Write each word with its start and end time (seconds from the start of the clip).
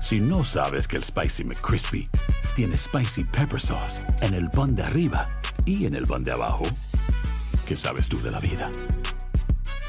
Si 0.00 0.20
no 0.20 0.44
sabes 0.44 0.86
que 0.86 0.96
el 0.96 1.02
Spicy 1.02 1.44
McCrispy 1.44 2.08
tiene 2.54 2.76
Spicy 2.76 3.24
Pepper 3.24 3.60
Sauce 3.60 4.00
en 4.20 4.34
el 4.34 4.50
pan 4.50 4.74
de 4.76 4.84
arriba 4.84 5.28
y 5.64 5.86
en 5.86 5.94
el 5.94 6.06
pan 6.06 6.22
de 6.24 6.32
abajo, 6.32 6.64
¿qué 7.66 7.76
sabes 7.76 8.08
tú 8.08 8.20
de 8.22 8.30
la 8.30 8.40
vida? 8.40 8.70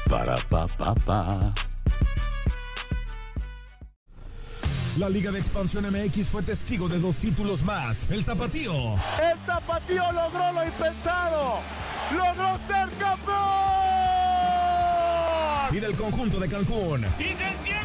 Para, 0.08 0.36
pa, 0.48 0.66
pa, 0.66 0.94
pa. 0.94 1.54
La 4.98 5.08
Liga 5.08 5.30
de 5.30 5.38
Expansión 5.38 5.86
MX 5.86 6.28
fue 6.28 6.42
testigo 6.42 6.88
de 6.88 6.98
dos 6.98 7.18
títulos 7.18 7.64
más. 7.64 8.04
El 8.10 8.24
Tapatío. 8.24 8.94
El 9.22 9.38
Tapatío 9.46 10.10
logró 10.10 10.52
lo 10.52 10.64
impensado. 10.64 11.60
Logró 12.10 12.58
ser 12.66 12.88
campeón. 12.98 13.38
Y 15.70 15.78
del 15.78 15.94
conjunto 15.94 16.40
de 16.40 16.48
Cancún. 16.48 17.06
Y 17.20 17.26
se 17.36 17.77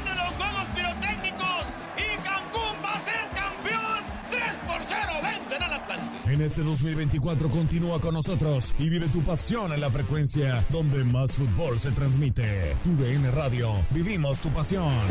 En 6.25 6.41
este 6.41 6.61
2024 6.63 7.49
continúa 7.49 7.99
con 7.99 8.13
nosotros 8.13 8.73
y 8.79 8.87
vive 8.87 9.07
tu 9.09 9.21
pasión 9.23 9.73
en 9.73 9.81
la 9.81 9.89
frecuencia 9.89 10.63
donde 10.69 11.03
más 11.03 11.33
fútbol 11.33 11.77
se 11.79 11.91
transmite. 11.91 12.77
Tu 12.81 12.95
DN 12.95 13.29
Radio. 13.31 13.73
Vivimos 13.91 14.39
tu 14.39 14.49
pasión. 14.49 15.05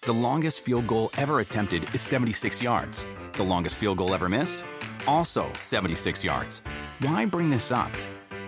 The 0.00 0.12
longest 0.12 0.60
field 0.60 0.86
goal 0.88 1.10
ever 1.16 1.40
attempted 1.40 1.84
is 1.94 2.00
76 2.00 2.60
yards. 2.60 3.06
The 3.34 3.44
longest 3.44 3.76
field 3.76 3.98
goal 3.98 4.14
ever 4.14 4.28
missed? 4.28 4.64
Also 5.06 5.46
76 5.54 6.24
yards. 6.24 6.62
Why 7.00 7.24
bring 7.24 7.48
this 7.48 7.70
up? 7.70 7.92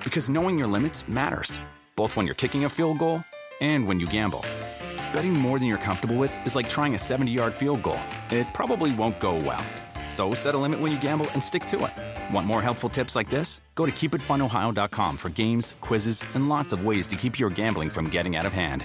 Because 0.03 0.29
knowing 0.29 0.59
your 0.59 0.69
limits 0.69 1.07
matters, 1.09 1.61
both 1.95 2.17
when 2.17 2.27
you're 2.27 2.35
kicking 2.35 2.65
a 2.65 2.69
field 2.69 2.99
goal 2.99 3.23
and 3.61 3.87
when 3.87 4.01
you 4.01 4.07
gamble. 4.07 4.45
Betting 5.13 5.33
more 5.35 5.61
than 5.61 5.69
you're 5.69 5.79
comfortable 5.79 6.17
with 6.17 6.37
is 6.45 6.57
like 6.57 6.69
trying 6.69 6.95
a 6.95 6.99
70 6.99 7.31
yard 7.31 7.55
field 7.55 7.83
goal. 7.85 8.01
It 8.31 8.49
probably 8.53 8.93
won't 8.93 9.21
go 9.21 9.37
well. 9.37 9.65
So 10.11 10.35
set 10.35 10.55
a 10.55 10.59
limit 10.59 10.81
when 10.81 10.91
you 10.93 10.99
gamble 10.99 11.27
and 11.33 11.43
stick 11.43 11.65
to 11.67 11.77
it. 11.87 12.35
Want 12.35 12.47
more 12.47 12.61
helpful 12.61 12.91
tips 12.91 13.15
like 13.15 13.31
this? 13.31 13.61
Go 13.75 13.87
to 13.87 13.93
keepitfunohio.com 13.93 15.17
for 15.17 15.31
games, 15.31 15.77
quizzes, 15.81 16.23
and 16.35 16.49
lots 16.49 16.73
of 16.73 16.85
ways 16.85 17.07
to 17.07 17.17
keep 17.17 17.39
your 17.39 17.49
gambling 17.49 17.91
from 17.91 18.11
getting 18.11 18.37
out 18.37 18.45
of 18.45 18.53
hand. 18.53 18.85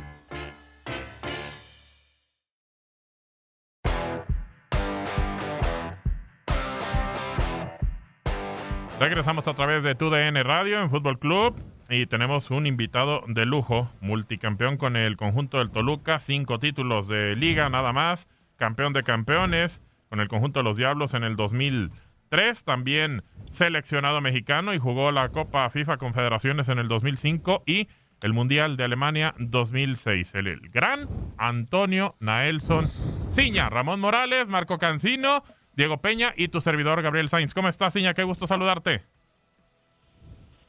Regresamos 8.98 9.48
a 9.48 9.54
través 9.54 9.84
de 9.84 9.94
TUDN 9.94 10.42
Radio 10.46 10.82
en 10.82 10.90
Fútbol 10.90 11.20
Club 11.20 11.62
y 11.90 12.06
tenemos 12.06 12.50
un 12.50 12.66
invitado 12.66 13.24
de 13.28 13.46
lujo, 13.46 13.90
multicampeón 14.00 14.78
con 14.78 14.96
el 14.96 15.18
conjunto 15.18 15.58
del 15.58 15.70
Toluca, 15.70 16.20
cinco 16.20 16.60
títulos 16.60 17.10
de 17.10 17.36
liga 17.36 17.70
nada 17.70 17.92
más, 17.92 18.28
campeón 18.56 18.94
de 18.94 19.04
campeones 19.04 19.82
con 20.10 20.20
el 20.20 20.28
conjunto 20.28 20.60
de 20.60 20.64
los 20.64 20.78
Diablos 20.78 21.14
en 21.14 21.24
el 21.24 21.36
2003, 21.36 22.64
también 22.64 23.24
seleccionado 23.50 24.22
mexicano 24.22 24.74
y 24.74 24.80
jugó 24.80 25.12
la 25.12 25.30
Copa 25.30 25.70
FIFA 25.70 25.98
Confederaciones 25.98 26.70
en 26.70 26.80
el 26.80 26.88
2005 26.88 27.64
y 27.66 27.88
el 28.22 28.34
Mundial 28.34 28.78
de 28.78 28.86
Alemania 28.86 29.36
2006. 29.40 30.36
El, 30.36 30.48
el 30.48 30.70
gran 30.70 31.08
Antonio 31.38 32.16
Naelson 32.20 32.88
Ciña, 33.30 33.70
Ramón 33.70 34.00
Morales, 34.00 34.48
Marco 34.48 34.78
Cancino, 34.78 35.44
Diego 35.76 35.98
Peña 35.98 36.34
y 36.36 36.48
tu 36.48 36.62
servidor 36.62 37.02
Gabriel 37.02 37.30
Sainz. 37.30 37.54
¿Cómo 37.54 37.68
estás, 37.70 37.94
Ciña? 37.94 38.14
Qué 38.14 38.24
gusto 38.24 38.48
saludarte. 38.48 39.02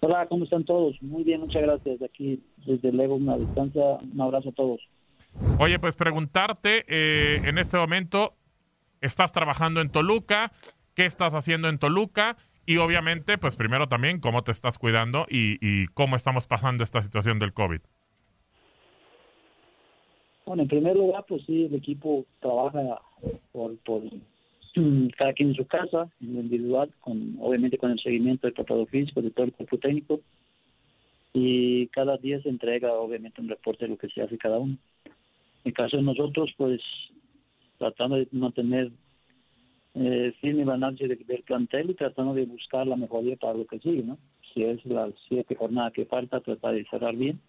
Hola, 0.00 0.26
¿cómo 0.26 0.44
están 0.44 0.64
todos? 0.64 1.00
Muy 1.02 1.24
bien, 1.24 1.40
muchas 1.40 1.62
gracias. 1.62 2.02
Aquí 2.02 2.42
desde 2.66 2.92
luego 2.92 3.16
una 3.16 3.36
distancia, 3.36 3.82
un 4.12 4.20
abrazo 4.20 4.50
a 4.50 4.52
todos. 4.52 4.76
Oye, 5.58 5.78
pues 5.78 5.96
preguntarte, 5.96 6.84
eh, 6.88 7.40
en 7.44 7.58
este 7.58 7.76
momento, 7.76 8.34
¿estás 9.00 9.32
trabajando 9.32 9.80
en 9.80 9.90
Toluca? 9.90 10.52
¿Qué 10.94 11.06
estás 11.06 11.34
haciendo 11.34 11.68
en 11.68 11.78
Toluca? 11.78 12.36
Y 12.66 12.78
obviamente, 12.78 13.38
pues 13.38 13.56
primero 13.56 13.88
también, 13.88 14.20
¿cómo 14.20 14.42
te 14.42 14.52
estás 14.52 14.78
cuidando 14.78 15.26
y, 15.28 15.58
y 15.60 15.86
cómo 15.88 16.16
estamos 16.16 16.46
pasando 16.46 16.82
esta 16.82 17.02
situación 17.02 17.38
del 17.38 17.52
COVID? 17.52 17.80
Bueno, 20.46 20.62
en 20.62 20.68
primer 20.68 20.94
lugar, 20.94 21.24
pues 21.28 21.42
sí, 21.44 21.64
el 21.64 21.74
equipo 21.74 22.24
trabaja 22.38 23.00
por, 23.50 23.72
mm, 24.76 25.08
cada 25.16 25.32
quien 25.32 25.50
en 25.50 25.54
su 25.56 25.66
casa, 25.66 26.08
en 26.20 26.34
lo 26.34 26.40
individual, 26.40 26.92
con, 27.00 27.36
obviamente 27.40 27.78
con 27.78 27.90
el 27.90 27.98
seguimiento 27.98 28.46
del 28.46 28.54
tratado 28.54 28.86
físico, 28.86 29.22
de 29.22 29.32
todo 29.32 29.46
el 29.46 29.52
cuerpo 29.52 29.76
técnico. 29.78 30.20
Y 31.32 31.88
cada 31.88 32.16
día 32.16 32.40
se 32.42 32.48
entrega, 32.48 32.92
obviamente, 32.92 33.40
un 33.40 33.48
reporte 33.48 33.86
de 33.86 33.90
lo 33.90 33.98
que 33.98 34.08
se 34.08 34.22
hace 34.22 34.38
cada 34.38 34.58
uno. 34.58 34.78
En 35.64 35.72
caso 35.72 35.96
de 35.96 36.04
nosotros, 36.04 36.54
pues 36.56 36.80
tratando 37.78 38.16
de 38.16 38.28
mantener 38.32 38.90
eh, 39.94 40.34
firme 40.40 40.62
el 40.62 40.70
análisis 40.70 41.08
de- 41.08 41.16
del 41.16 41.42
plantel 41.42 41.90
y 41.90 41.94
tratando 41.94 42.34
de 42.34 42.44
buscar 42.44 42.86
la 42.86 42.96
mejoría 42.96 43.36
para 43.36 43.54
lo 43.54 43.66
que 43.66 43.78
sigue, 43.78 44.02
¿no? 44.02 44.18
Si 44.52 44.62
es 44.62 44.84
la 44.84 45.08
siete 45.28 45.54
jornada 45.54 45.90
que 45.90 46.04
falta, 46.04 46.40
tratar 46.40 46.74
de 46.74 46.84
cerrar 46.90 47.16
bien. 47.16 47.40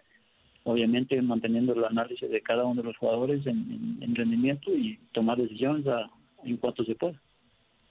Obviamente 0.63 1.21
manteniendo 1.21 1.73
el 1.73 1.83
análisis 1.85 2.29
de 2.29 2.41
cada 2.41 2.65
uno 2.65 2.81
de 2.81 2.87
los 2.87 2.97
jugadores 2.97 3.45
en, 3.45 3.57
en- 3.57 3.97
en 4.03 4.15
rendimiento 4.15 4.71
y 4.71 4.97
tomar 5.11 5.37
decisiones 5.37 5.85
a- 5.87 6.09
en 6.43 6.57
cuanto 6.57 6.83
se 6.85 6.95
pueda. 6.95 7.19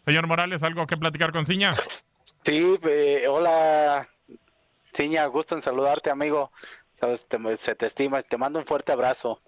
Señor 0.05 0.27
Morales, 0.27 0.63
¿algo 0.63 0.87
que 0.87 0.97
platicar 0.97 1.33
con 1.33 1.45
Ciña? 1.47 1.75
Sí, 2.45 2.77
eh, 2.89 3.27
hola, 3.29 4.09
Ciña, 4.95 5.27
gusto 5.27 5.55
en 5.55 5.63
saludarte, 5.63 6.11
amigo. 6.11 6.51
Sabes, 6.99 7.27
te- 7.27 7.57
se 7.57 7.75
te 7.75 7.87
estima, 7.87 8.23
te 8.23 8.39
mando 8.39 8.59
un 8.59 8.65
fuerte 8.65 8.93
abrazo. 8.93 9.41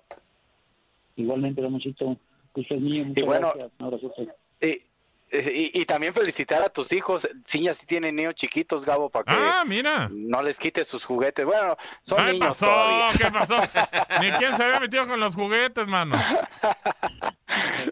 Igualmente, 1.16 1.62
Ramoncito, 1.62 2.16
gusto 2.54 2.74
es 2.74 2.80
mío. 2.80 3.04
Muchas 3.06 3.22
Y 3.22 3.26
bueno, 3.26 3.52
gracias. 3.54 3.72
Un 3.78 3.86
abrazote. 3.86 4.28
Y, 4.60 4.66
y, 5.30 5.80
y 5.80 5.84
también 5.84 6.14
felicitar 6.14 6.62
a 6.62 6.68
tus 6.70 6.90
hijos. 6.92 7.28
Ciña 7.46 7.74
sí 7.74 7.84
tiene 7.86 8.10
niños 8.12 8.34
chiquitos, 8.34 8.84
Gabo, 8.84 9.10
para 9.10 9.24
que 9.26 9.32
Ah, 9.36 9.62
mira. 9.66 10.08
no 10.10 10.42
les 10.42 10.58
quites 10.58 10.88
sus 10.88 11.04
juguetes. 11.04 11.44
Bueno, 11.44 11.76
son 12.02 12.18
¿Qué 12.24 12.32
niños 12.32 12.48
pasó? 12.48 12.66
todavía. 12.66 13.08
¿Qué 13.16 13.24
pasó? 13.32 13.56
Ni 14.22 14.30
quién 14.32 14.56
se 14.56 14.62
había 14.64 14.80
metido 14.80 15.06
con 15.06 15.20
los 15.20 15.34
juguetes, 15.34 15.86
mano. 15.86 16.16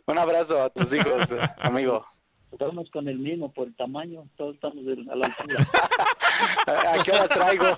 Un 0.07 0.19
abrazo 0.19 0.63
a 0.63 0.71
tus 0.71 0.93
hijos, 0.93 1.27
amigo. 1.59 2.07
Estamos 2.59 2.91
con 2.91 3.07
el 3.07 3.19
mismo 3.19 3.53
por 3.53 3.67
el 3.69 3.77
tamaño, 3.77 4.27
todos 4.37 4.55
estamos 4.55 4.85
de- 4.87 5.05
a 5.11 5.15
la 5.15 5.27
altura. 5.27 5.69
¿A 6.67 7.03
qué 7.05 7.13
hora 7.13 7.29
traigo? 7.29 7.65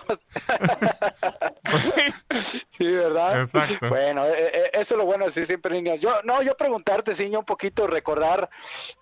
Sí, 2.70 2.84
¿verdad? 2.86 3.40
Exacto. 3.42 3.88
Bueno, 3.88 4.24
eh, 4.24 4.50
eh, 4.54 4.70
eso 4.74 4.94
es 4.94 4.98
lo 4.98 5.04
bueno 5.04 5.24
de 5.24 5.30
ser 5.32 5.46
siempre 5.46 5.74
niños. 5.74 6.00
Yo, 6.00 6.12
no, 6.24 6.42
yo 6.42 6.56
preguntarte, 6.56 7.14
Ciña, 7.16 7.38
un 7.40 7.44
poquito, 7.44 7.86
recordar, 7.86 8.48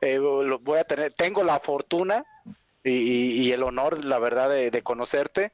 eh, 0.00 0.16
lo 0.16 0.58
voy 0.60 0.78
a 0.78 0.84
tener, 0.84 1.12
tengo 1.12 1.44
la 1.44 1.60
fortuna 1.60 2.24
y, 2.82 2.90
y- 2.92 3.32
y 3.48 3.52
el 3.52 3.62
honor, 3.62 4.04
la 4.04 4.18
verdad, 4.18 4.48
de, 4.48 4.70
de 4.70 4.82
conocerte. 4.82 5.52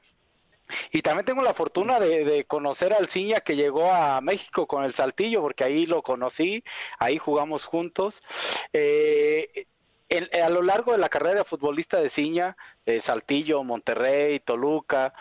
Y 0.91 1.01
también 1.01 1.25
tengo 1.25 1.41
la 1.43 1.53
fortuna 1.53 1.99
de, 1.99 2.23
de 2.23 2.45
conocer 2.45 2.93
al 2.93 3.09
Ciña 3.09 3.41
que 3.41 3.55
llegó 3.57 3.91
a 3.91 4.21
México 4.21 4.65
con 4.65 4.85
el 4.85 4.93
Saltillo, 4.93 5.41
porque 5.41 5.65
ahí 5.65 5.85
lo 5.85 6.01
conocí, 6.01 6.63
ahí 6.99 7.17
jugamos 7.17 7.65
juntos. 7.65 8.21
Eh, 8.71 9.67
en- 10.17 10.41
a 10.41 10.49
lo 10.49 10.61
largo 10.61 10.91
de 10.91 10.97
la 10.97 11.09
carrera 11.09 11.39
de 11.39 11.43
futbolista 11.43 11.99
de 11.99 12.09
Ciña, 12.09 12.55
eh, 12.85 12.99
Saltillo, 12.99 13.63
Monterrey, 13.63 14.39
Toluca, 14.39 15.13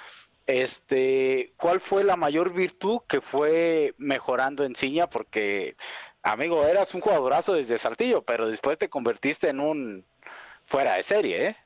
este, 0.47 1.53
¿cuál 1.57 1.81
fue 1.81 2.05
la 2.05 2.17
mayor 2.17 2.53
virtud 2.53 3.01
que 3.09 3.21
fue 3.21 3.95
mejorando 3.99 4.65
en 4.65 4.75
Ciña? 4.75 5.09
Porque, 5.09 5.77
amigo, 6.23 6.67
eras 6.67 6.95
un 6.95 7.01
jugadorazo 7.01 7.55
desde 7.55 7.79
Saltillo, 7.79 8.23
pero 8.23 8.49
después 8.49 8.77
te 8.79 8.89
convertiste 8.89 9.49
en 9.49 9.61
un 9.61 10.05
fuera 10.67 10.95
de 10.97 11.03
serie, 11.03 11.47
¿eh? 11.49 11.57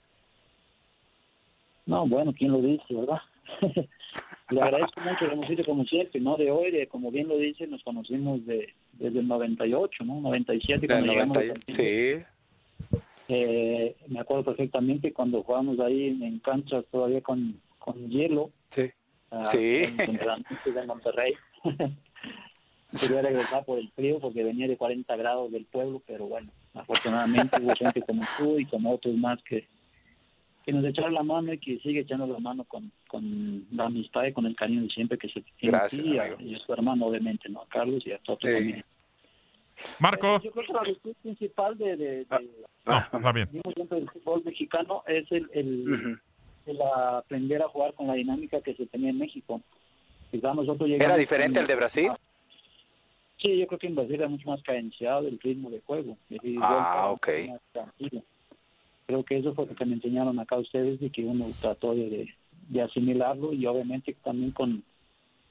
No, 1.87 2.06
bueno, 2.06 2.32
¿quién 2.37 2.52
lo 2.52 2.58
dice, 2.58 2.84
verdad? 2.94 3.20
Le 4.50 4.62
agradezco 4.62 5.00
mucho, 5.00 5.26
Ramoncito, 5.26 5.64
como 5.64 5.84
siempre, 5.84 6.20
no 6.20 6.37
de 6.37 6.50
hoy, 6.50 6.70
de, 6.70 6.87
como 6.87 7.11
bien 7.11 7.26
lo 7.29 7.37
dice, 7.37 7.67
nos 7.67 7.82
conocimos 7.82 8.44
de, 8.46 8.72
desde 8.93 9.19
el 9.19 9.26
98, 9.26 10.05
¿no? 10.05 10.20
97, 10.20 10.87
cuando 10.87 11.06
Del 11.06 11.11
llegamos 11.12 11.37
90 11.37 11.61
a 11.61 11.75
sí. 11.75 12.25
Eh, 13.28 13.96
me 14.08 14.20
acuerdo 14.20 14.44
perfectamente 14.44 15.12
cuando 15.12 15.43
jugábamos 15.43 15.81
ahí 15.81 16.08
en, 16.23 16.38
canchas 16.40 16.84
todavía 16.90 17.20
con, 17.20 17.61
con 17.78 18.08
hielo. 18.08 18.50
Sí. 18.70 18.90
ah, 19.31 19.44
Sí. 19.50 19.84
en- 19.99 20.87
Monterrey. 20.87 21.34
quería 23.00 23.23
regresar 23.23 23.64
por 23.64 23.78
el 23.78 23.90
frío 23.90 24.19
porque 24.20 24.44
venía 24.44 24.69
de 24.69 24.76
40 24.76 25.17
grados 25.17 25.50
del 25.52 25.64
pueblo, 25.67 26.00
pero 26.06 26.26
bueno, 26.26 26.50
afortunadamente 26.75 27.61
hubo 27.61 27.75
gente 27.75 28.00
como 28.02 28.23
tú 28.38 28.58
y 28.58 28.64
como 28.67 28.93
otros 28.94 29.14
más 29.17 29.43
que, 29.43 29.67
que 30.64 30.72
nos 30.72 30.84
echaron 30.84 31.12
la 31.14 31.22
mano 31.22 31.52
y 31.52 31.58
que 31.58 31.79
sigue 31.81 32.00
echando 32.00 32.26
la 32.26 32.38
mano 32.38 32.64
con, 32.64 32.90
con 33.08 33.67
la 33.72 33.87
amistad 33.87 34.25
y 34.26 34.32
con 34.32 34.46
el 34.46 34.55
cariño 34.56 34.82
de 34.82 34.90
siempre 34.90 35.19
que 35.19 35.29
se 35.29 35.43
tiene 35.58 35.76
Gracias, 35.79 36.06
y, 36.06 36.17
a, 36.19 36.22
amigo. 36.25 36.37
y 36.40 36.55
a 36.55 36.58
su 36.61 36.72
hermano, 36.72 37.06
obviamente, 37.06 37.49
¿no? 37.49 37.62
A 37.62 37.67
Carlos 37.69 38.06
y 38.06 38.12
a 38.12 38.19
toda 38.19 38.38
tu 38.38 38.46
Sí. 38.46 38.75
Marco. 40.00 40.40
Yo 40.43 40.50
creo 40.52 40.67
que 40.67 40.73
la 40.73 40.82
virtud 40.82 41.14
principal 41.23 41.76
de, 41.78 41.96
de, 41.96 42.06
de- 42.25 42.50
No, 42.84 42.99
está 42.99 43.32
bien. 43.32 43.49
digo 43.52 43.70
siempre 43.75 43.99
del 44.00 44.11
fútbol 44.11 44.43
mexicano 44.44 45.02
es 45.06 45.31
el, 45.32 45.49
el, 45.52 46.19
el 46.67 46.82
aprender 46.82 47.62
a 47.62 47.69
jugar 47.69 47.94
con 47.94 48.06
la 48.06 48.14
dinámica 48.14 48.61
que 48.61 48.75
se 48.75 48.87
tenía 48.87 49.11
en 49.11 49.19
México. 49.19 49.61
Nosotros 50.32 50.88
¿Era 50.90 51.17
diferente 51.17 51.58
al 51.61 51.67
de 51.67 51.76
Brasil? 51.76 52.12
Sí, 53.38 53.58
yo 53.58 53.67
creo 53.67 53.78
que 53.78 53.87
en 53.87 53.94
Brasil 53.94 54.14
era 54.17 54.28
mucho 54.28 54.49
más 54.49 54.62
cadenciado 54.62 55.26
el 55.28 55.38
ritmo 55.40 55.70
de 55.70 55.81
juego. 55.81 56.17
Decir, 56.29 56.58
Ah, 56.62 57.05
yo- 57.06 57.12
ok. 57.12 57.29
más 57.49 57.61
tranquilo. 57.72 58.22
Creo 59.06 59.25
que 59.25 59.38
eso 59.38 59.55
fue 59.55 59.67
lo 59.67 59.75
que 59.75 59.84
me 59.84 59.94
enseñaron 59.94 60.38
acá 60.40 60.56
ustedes 60.58 61.00
y 61.00 61.11
que 61.11 61.22
uno 61.25 61.50
trató 61.61 61.94
de, 61.94 62.08
de- 62.11 62.34
de 62.69 62.82
asimilarlo 62.82 63.52
y 63.52 63.64
obviamente 63.67 64.14
también 64.25 64.50
con, 64.52 64.82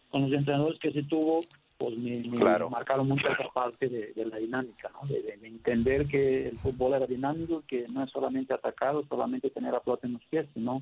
con 0.09 0.23
los 0.23 0.33
entrenadores 0.33 0.77
que 0.79 0.91
se 0.91 1.03
tuvo, 1.03 1.41
pues 1.77 1.97
me, 1.97 2.21
me 2.29 2.37
Claro. 2.37 2.69
marcaron 2.69 3.07
mucho 3.07 3.27
esa 3.27 3.49
parte 3.53 3.89
de, 3.89 4.13
de 4.13 4.25
la 4.25 4.37
dinámica, 4.37 4.89
¿no? 4.93 5.07
de, 5.07 5.21
de- 5.21 5.37
de 5.37 5.47
entender 5.47 6.07
que 6.07 6.47
el 6.49 6.59
fútbol 6.59 6.93
era 6.93 7.05
dinámico, 7.07 7.63
que 7.67 7.85
no 7.89 8.03
es 8.03 8.11
solamente 8.11 8.53
atacar 8.53 8.95
o 8.95 9.05
solamente 9.07 9.49
tener 9.49 9.73
la 9.73 9.79
pelota 9.81 10.07
en 10.07 10.13
los 10.13 10.25
pies, 10.25 10.47
sino 10.53 10.81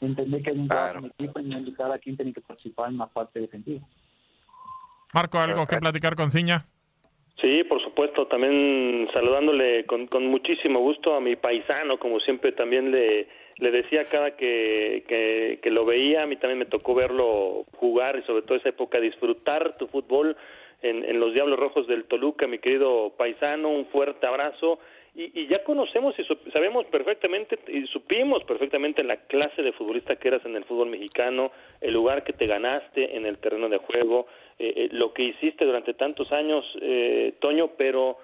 entender 0.00 0.42
que 0.42 0.50
hay 0.50 0.58
un 0.58 0.68
trabajo 0.68 0.98
en 0.98 1.06
equipo 1.06 1.40
y 1.40 1.48
donde 1.50 1.72
cada 1.74 1.98
quien 1.98 2.16
tiene 2.16 2.32
que 2.32 2.40
participar 2.40 2.90
en 2.90 2.98
la 2.98 3.06
parte 3.06 3.40
defensiva. 3.40 3.86
Marco, 5.14 5.38
¿algo 5.38 5.66
que 5.66 5.78
platicar 5.78 6.14
con 6.14 6.30
Ciña? 6.30 6.66
Sí, 7.40 7.62
por 7.64 7.80
supuesto, 7.82 8.26
también 8.26 9.08
saludándole 9.14 9.86
con, 9.86 10.06
con 10.08 10.26
muchísimo 10.26 10.80
gusto 10.80 11.14
a 11.14 11.20
mi 11.20 11.36
paisano, 11.36 11.98
como 11.98 12.18
siempre 12.20 12.52
también 12.52 12.90
le, 12.90 13.28
le 13.58 13.70
decía 13.70 14.04
cada 14.04 14.36
que, 14.36 15.04
que, 15.08 15.58
que 15.62 15.70
lo 15.70 15.84
veía, 15.84 16.22
a 16.22 16.26
mí 16.26 16.36
también 16.36 16.58
me 16.58 16.66
tocó 16.66 16.94
verlo 16.94 17.64
jugar 17.76 18.18
y 18.18 18.22
sobre 18.22 18.42
todo 18.42 18.58
esa 18.58 18.68
época 18.68 19.00
disfrutar 19.00 19.76
tu 19.76 19.86
fútbol 19.88 20.36
en, 20.82 21.04
en 21.04 21.18
los 21.18 21.34
Diablos 21.34 21.58
Rojos 21.58 21.86
del 21.86 22.04
Toluca, 22.04 22.46
mi 22.46 22.58
querido 22.58 23.12
paisano, 23.16 23.68
un 23.68 23.86
fuerte 23.86 24.26
abrazo. 24.26 24.78
Y, 25.14 25.40
y 25.40 25.48
ya 25.48 25.64
conocemos 25.64 26.14
y 26.18 26.24
sabemos 26.52 26.86
perfectamente 26.86 27.58
y 27.66 27.86
supimos 27.88 28.44
perfectamente 28.44 29.02
la 29.02 29.16
clase 29.16 29.62
de 29.62 29.72
futbolista 29.72 30.14
que 30.14 30.28
eras 30.28 30.44
en 30.44 30.54
el 30.54 30.64
fútbol 30.64 30.90
mexicano, 30.90 31.50
el 31.80 31.94
lugar 31.94 32.22
que 32.22 32.32
te 32.32 32.46
ganaste 32.46 33.16
en 33.16 33.26
el 33.26 33.38
terreno 33.38 33.68
de 33.68 33.78
juego, 33.78 34.28
eh, 34.60 34.72
eh, 34.76 34.88
lo 34.92 35.12
que 35.12 35.24
hiciste 35.24 35.64
durante 35.64 35.94
tantos 35.94 36.30
años, 36.30 36.64
eh, 36.80 37.32
Toño, 37.40 37.70
pero 37.76 38.18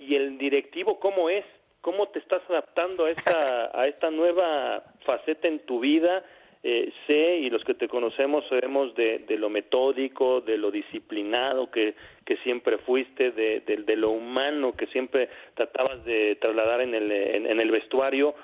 ¿y 0.00 0.16
el 0.16 0.38
directivo 0.38 0.98
cómo 0.98 1.30
es? 1.30 1.44
¿Cómo 1.80 2.08
te 2.08 2.18
estás 2.18 2.42
adaptando 2.48 3.04
a 3.04 3.10
esta, 3.10 3.70
a 3.80 3.86
esta 3.86 4.10
nueva 4.10 4.82
faceta 5.04 5.48
en 5.48 5.60
tu 5.60 5.80
vida? 5.80 6.24
Eh, 6.62 6.92
sé, 7.06 7.36
y 7.38 7.48
los 7.48 7.64
que 7.64 7.72
te 7.72 7.88
conocemos 7.88 8.44
sabemos 8.50 8.94
de, 8.94 9.20
de 9.20 9.38
lo 9.38 9.48
metódico, 9.48 10.42
de 10.42 10.58
lo 10.58 10.70
disciplinado 10.70 11.70
que, 11.70 11.94
que 12.26 12.36
siempre 12.38 12.76
fuiste, 12.76 13.30
de, 13.30 13.60
de- 13.60 13.78
de 13.78 13.96
lo 13.96 14.10
humano 14.10 14.76
que 14.76 14.86
siempre 14.88 15.30
tratabas 15.54 16.04
de 16.04 16.36
trasladar 16.36 16.82
en 16.82 16.94
el, 16.94 17.10
en, 17.10 17.46
en 17.46 17.60
el 17.60 17.70
vestuario, 17.70 18.34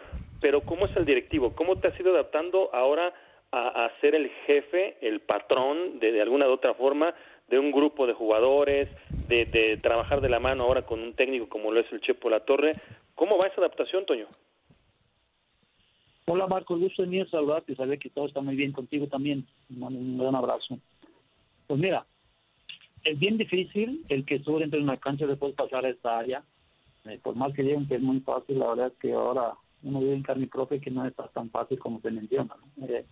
pero 0.41 0.62
¿cómo 0.62 0.87
es 0.87 0.97
el 0.97 1.05
directivo? 1.05 1.55
¿Cómo 1.55 1.77
te 1.77 1.89
has 1.89 2.00
ido 2.00 2.15
adaptando 2.15 2.71
ahora 2.73 3.12
a, 3.53 3.85
a 3.85 3.94
ser 3.97 4.15
el 4.15 4.31
jefe, 4.47 4.97
el 5.03 5.21
patrón, 5.21 5.99
de, 5.99 6.11
de 6.12 6.23
alguna 6.23 6.49
u 6.49 6.53
otra 6.53 6.73
forma, 6.73 7.15
de 7.49 7.59
un 7.59 7.71
grupo 7.71 8.06
de 8.06 8.15
jugadores, 8.15 8.89
de, 9.29 9.44
de 9.44 9.77
trabajar 9.77 10.23
de 10.23 10.31
la 10.31 10.41
mano 10.41 10.65
ahora 10.65 10.82
con 10.82 11.00
un 11.00 11.12
técnico 11.12 11.50
como 11.50 11.71
lo 11.71 11.81
es 11.81 11.93
el 11.93 12.00
Chepo 12.00 12.31
La 12.31 12.41
Torre? 12.41 12.77
¿Cómo 13.17 13.39
va 13.39 13.49
esa 13.49 13.61
adaptación, 13.61 14.07
Toño? 14.07 14.27
Hola 16.27 16.47
Marcos, 16.47 16.79
gusto 16.79 17.03
de 17.03 17.09
mí 17.09 17.25
saludarte 17.27 17.75
saber 17.75 17.99
que 17.99 18.11
todo 18.11 18.27
está 18.27 18.41
muy 18.41 18.57
bien 18.57 18.73
contigo 18.73 19.07
también. 19.07 19.47
Un, 19.71 20.19
gran 20.19 20.35
abrazo. 20.35 20.79
Pues 21.67 21.81
mira, 21.81 22.07
es 23.05 23.19
bien 23.19 23.39
difícil 23.39 24.05
el 24.09 24.25
que 24.27 24.41
sube 24.41 24.65
entre 24.65 24.81
una 24.81 24.99
cancha 24.99 25.27
después 25.27 25.55
pasar 25.55 25.87
a 25.87 25.89
esta 25.89 26.19
área. 26.19 26.45
Eh, 27.07 27.19
por 27.23 27.37
más 27.37 27.55
que 27.55 27.63
digan 27.63 27.89
que 27.89 27.95
es 27.95 28.03
muy 28.03 28.21
fácil, 28.21 28.59
la 28.59 28.69
verdad 28.69 28.87
es 28.89 28.99
que 28.99 29.13
ahora 29.13 29.55
uno 29.83 30.01
vive 30.01 30.15
en 30.15 30.23
carne 30.23 30.47
propia 30.49 30.81
que 30.81 30.91
no 30.91 31.07
está 31.07 31.29
tan 31.29 31.49
fácil 31.51 31.79
como 31.79 32.01
se 32.01 32.11
menciona. 32.11 32.55
¿no? 32.77 32.87
Eh, 32.87 33.07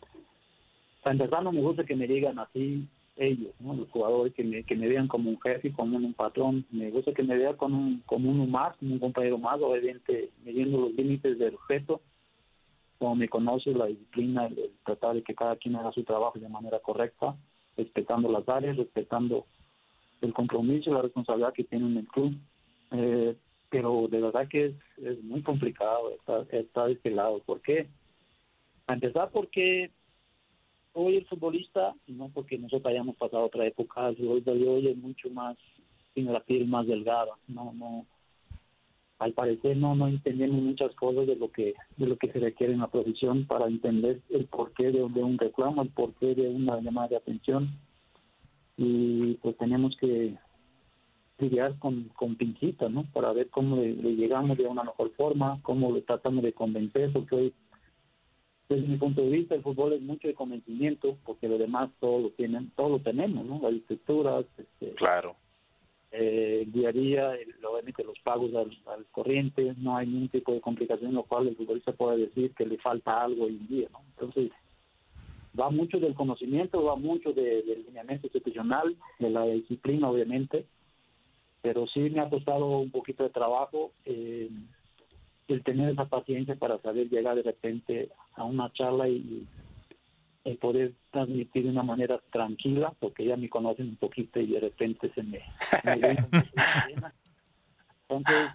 para 1.02 1.14
empezar, 1.14 1.42
no 1.42 1.52
me 1.52 1.62
gusta 1.62 1.84
que 1.84 1.96
me 1.96 2.06
digan 2.06 2.38
así 2.38 2.86
ellos, 3.16 3.52
¿no? 3.60 3.74
los 3.74 3.88
jugadores, 3.90 4.34
que 4.34 4.44
me, 4.44 4.64
que 4.64 4.74
me 4.74 4.88
vean 4.88 5.08
como 5.08 5.30
un 5.30 5.40
jefe, 5.40 5.72
como 5.72 5.96
un, 5.96 6.14
patrón. 6.14 6.64
Me 6.70 6.90
gusta 6.90 7.12
que 7.12 7.22
me 7.22 7.36
vean 7.36 7.56
como, 7.56 7.78
un, 7.78 8.02
como 8.06 8.30
uno 8.30 8.46
más, 8.46 8.76
como 8.76 8.94
un 8.94 9.00
compañero 9.00 9.38
más, 9.38 9.60
obviamente 9.60 10.30
midiendo 10.44 10.80
los 10.80 10.94
límites 10.94 11.38
del 11.38 11.52
respeto 11.52 12.00
como 12.98 13.16
me 13.16 13.28
conoce, 13.28 13.72
la 13.72 13.86
disciplina, 13.86 14.46
el, 14.46 14.58
el 14.58 14.70
tratar 14.84 15.14
de 15.14 15.22
que 15.22 15.34
cada 15.34 15.56
quien 15.56 15.76
haga 15.76 15.92
su 15.92 16.04
trabajo 16.04 16.38
de 16.38 16.48
manera 16.48 16.78
correcta, 16.78 17.36
respetando 17.76 18.30
las 18.30 18.48
áreas, 18.48 18.76
respetando 18.76 19.46
el 20.22 20.32
compromiso 20.32 20.92
la 20.92 21.02
responsabilidad 21.02 21.52
que 21.52 21.64
tiene 21.64 21.86
en 21.86 21.96
el 21.98 22.08
club. 22.08 22.34
Eh, 22.92 23.36
pero 23.68 24.06
de 24.08 24.20
verdad 24.20 24.48
que 24.48 24.66
es, 24.66 24.74
es 25.04 25.22
muy 25.24 25.42
complicado 25.42 26.12
estar, 26.12 26.46
estar 26.54 26.86
de 26.86 26.92
este 26.92 27.10
lado. 27.10 27.40
¿Por 27.40 27.60
qué? 27.60 27.88
A 28.86 28.94
empezar 28.94 29.30
porque 29.32 29.90
hoy 30.94 31.16
el 31.16 31.26
futbolista, 31.26 31.94
no 32.06 32.30
porque 32.32 32.58
nosotros 32.58 32.90
hayamos 32.90 33.16
pasado 33.16 33.44
otra 33.44 33.66
época, 33.66 34.08
el 34.08 34.44
de 34.44 34.68
hoy 34.68 34.88
es 34.88 34.96
mucho 34.96 35.28
más, 35.30 35.56
tiene 36.14 36.32
la 36.32 36.40
piel 36.40 36.66
más 36.66 36.86
delgada, 36.86 37.32
no, 37.48 37.72
no, 37.74 38.06
al 39.18 39.32
parecer 39.32 39.76
no 39.76 39.94
no 39.94 40.08
entendemos 40.08 40.60
muchas 40.60 40.94
cosas 40.94 41.26
de 41.26 41.36
lo 41.36 41.50
que 41.50 41.74
de 41.96 42.06
lo 42.06 42.16
que 42.16 42.32
se 42.32 42.40
requiere 42.40 42.72
en 42.72 42.80
la 42.80 42.90
profesión 42.90 43.46
para 43.46 43.66
entender 43.66 44.20
el 44.30 44.46
porqué 44.46 44.90
de, 44.90 45.02
un 45.02 45.38
reclamo, 45.38 45.82
el 45.82 45.90
porqué 45.90 46.34
de 46.34 46.48
una 46.48 46.80
llamada 46.80 47.08
de 47.08 47.16
atención 47.16 47.70
y 48.76 49.34
pues 49.34 49.56
tenemos 49.56 49.96
que 49.96 50.36
lidiar 51.38 51.78
con, 51.78 52.10
con 52.14 52.36
¿no? 52.90 53.04
Para 53.12 53.32
ver 53.32 53.48
cómo 53.50 53.76
le, 53.76 53.94
le 53.94 54.16
llegamos 54.16 54.56
de 54.56 54.66
una 54.66 54.84
mejor 54.84 55.12
forma, 55.12 55.60
cómo 55.62 55.92
le 55.92 56.02
tratamos 56.02 56.42
de 56.44 56.52
convencer, 56.52 57.12
porque 57.12 57.34
hoy, 57.34 57.54
desde 58.68 58.86
mi 58.88 58.96
punto 58.96 59.20
de 59.22 59.30
vista, 59.30 59.54
el 59.54 59.62
fútbol 59.62 59.92
es 59.92 60.00
mucho 60.00 60.26
de 60.28 60.34
convencimiento, 60.34 61.18
porque 61.24 61.48
lo 61.48 61.58
demás 61.58 61.90
todo 62.00 62.18
lo 62.20 62.30
tienen, 62.30 62.70
todo 62.76 62.88
lo 62.90 62.98
tenemos, 63.00 63.44
¿no? 63.44 63.60
Las 63.62 63.74
estructuras, 63.74 64.46
este, 64.56 64.94
Claro. 64.94 65.36
eh, 66.12 66.62
el 66.64 66.72
día 66.72 66.88
a 66.88 66.92
día, 66.92 67.32
obviamente 67.70 68.04
los 68.04 68.18
pagos 68.20 68.54
al, 68.54 68.70
al 68.86 69.04
corriente, 69.10 69.74
no 69.78 69.96
hay 69.96 70.06
ningún 70.06 70.28
tipo 70.28 70.52
de 70.52 70.60
complicación 70.60 71.10
en 71.10 71.16
lo 71.16 71.24
cual 71.24 71.48
el 71.48 71.56
futbolista 71.56 71.92
pueda 71.92 72.16
decir 72.16 72.54
que 72.54 72.64
le 72.66 72.78
falta 72.78 73.22
algo 73.22 73.44
hoy 73.44 73.56
en 73.56 73.68
día, 73.68 73.88
¿no? 73.92 74.00
Entonces, 74.10 74.50
va 75.58 75.70
mucho 75.70 75.98
del 76.00 76.14
conocimiento, 76.14 76.82
va 76.82 76.96
mucho 76.96 77.32
de- 77.32 77.62
del 77.62 77.84
lineamiento 77.86 78.26
institucional, 78.28 78.96
de 79.18 79.30
la 79.30 79.44
disciplina, 79.46 80.10
obviamente, 80.10 80.66
pero 81.62 81.86
sí 81.86 82.00
me 82.10 82.20
ha 82.20 82.28
costado 82.28 82.78
un 82.78 82.90
poquito 82.90 83.22
de 83.24 83.30
trabajo 83.30 83.92
eh, 84.04 84.50
el 85.48 85.62
tener 85.62 85.90
esa 85.90 86.06
paciencia 86.06 86.56
para 86.56 86.78
saber 86.78 87.08
llegar 87.08 87.36
de 87.36 87.42
repente 87.42 88.10
a 88.34 88.44
una 88.44 88.72
charla 88.72 89.08
y, 89.08 89.46
y 90.44 90.54
poder 90.54 90.92
transmitir 91.10 91.64
de 91.64 91.70
una 91.70 91.82
manera 91.82 92.20
tranquila, 92.30 92.94
porque 93.00 93.24
ya 93.24 93.36
me 93.36 93.48
conocen 93.48 93.88
un 93.88 93.96
poquito 93.96 94.40
y 94.40 94.46
de 94.46 94.60
repente 94.60 95.10
se 95.14 95.22
me, 95.22 95.40
me. 95.84 96.16
Entonces, 98.08 98.50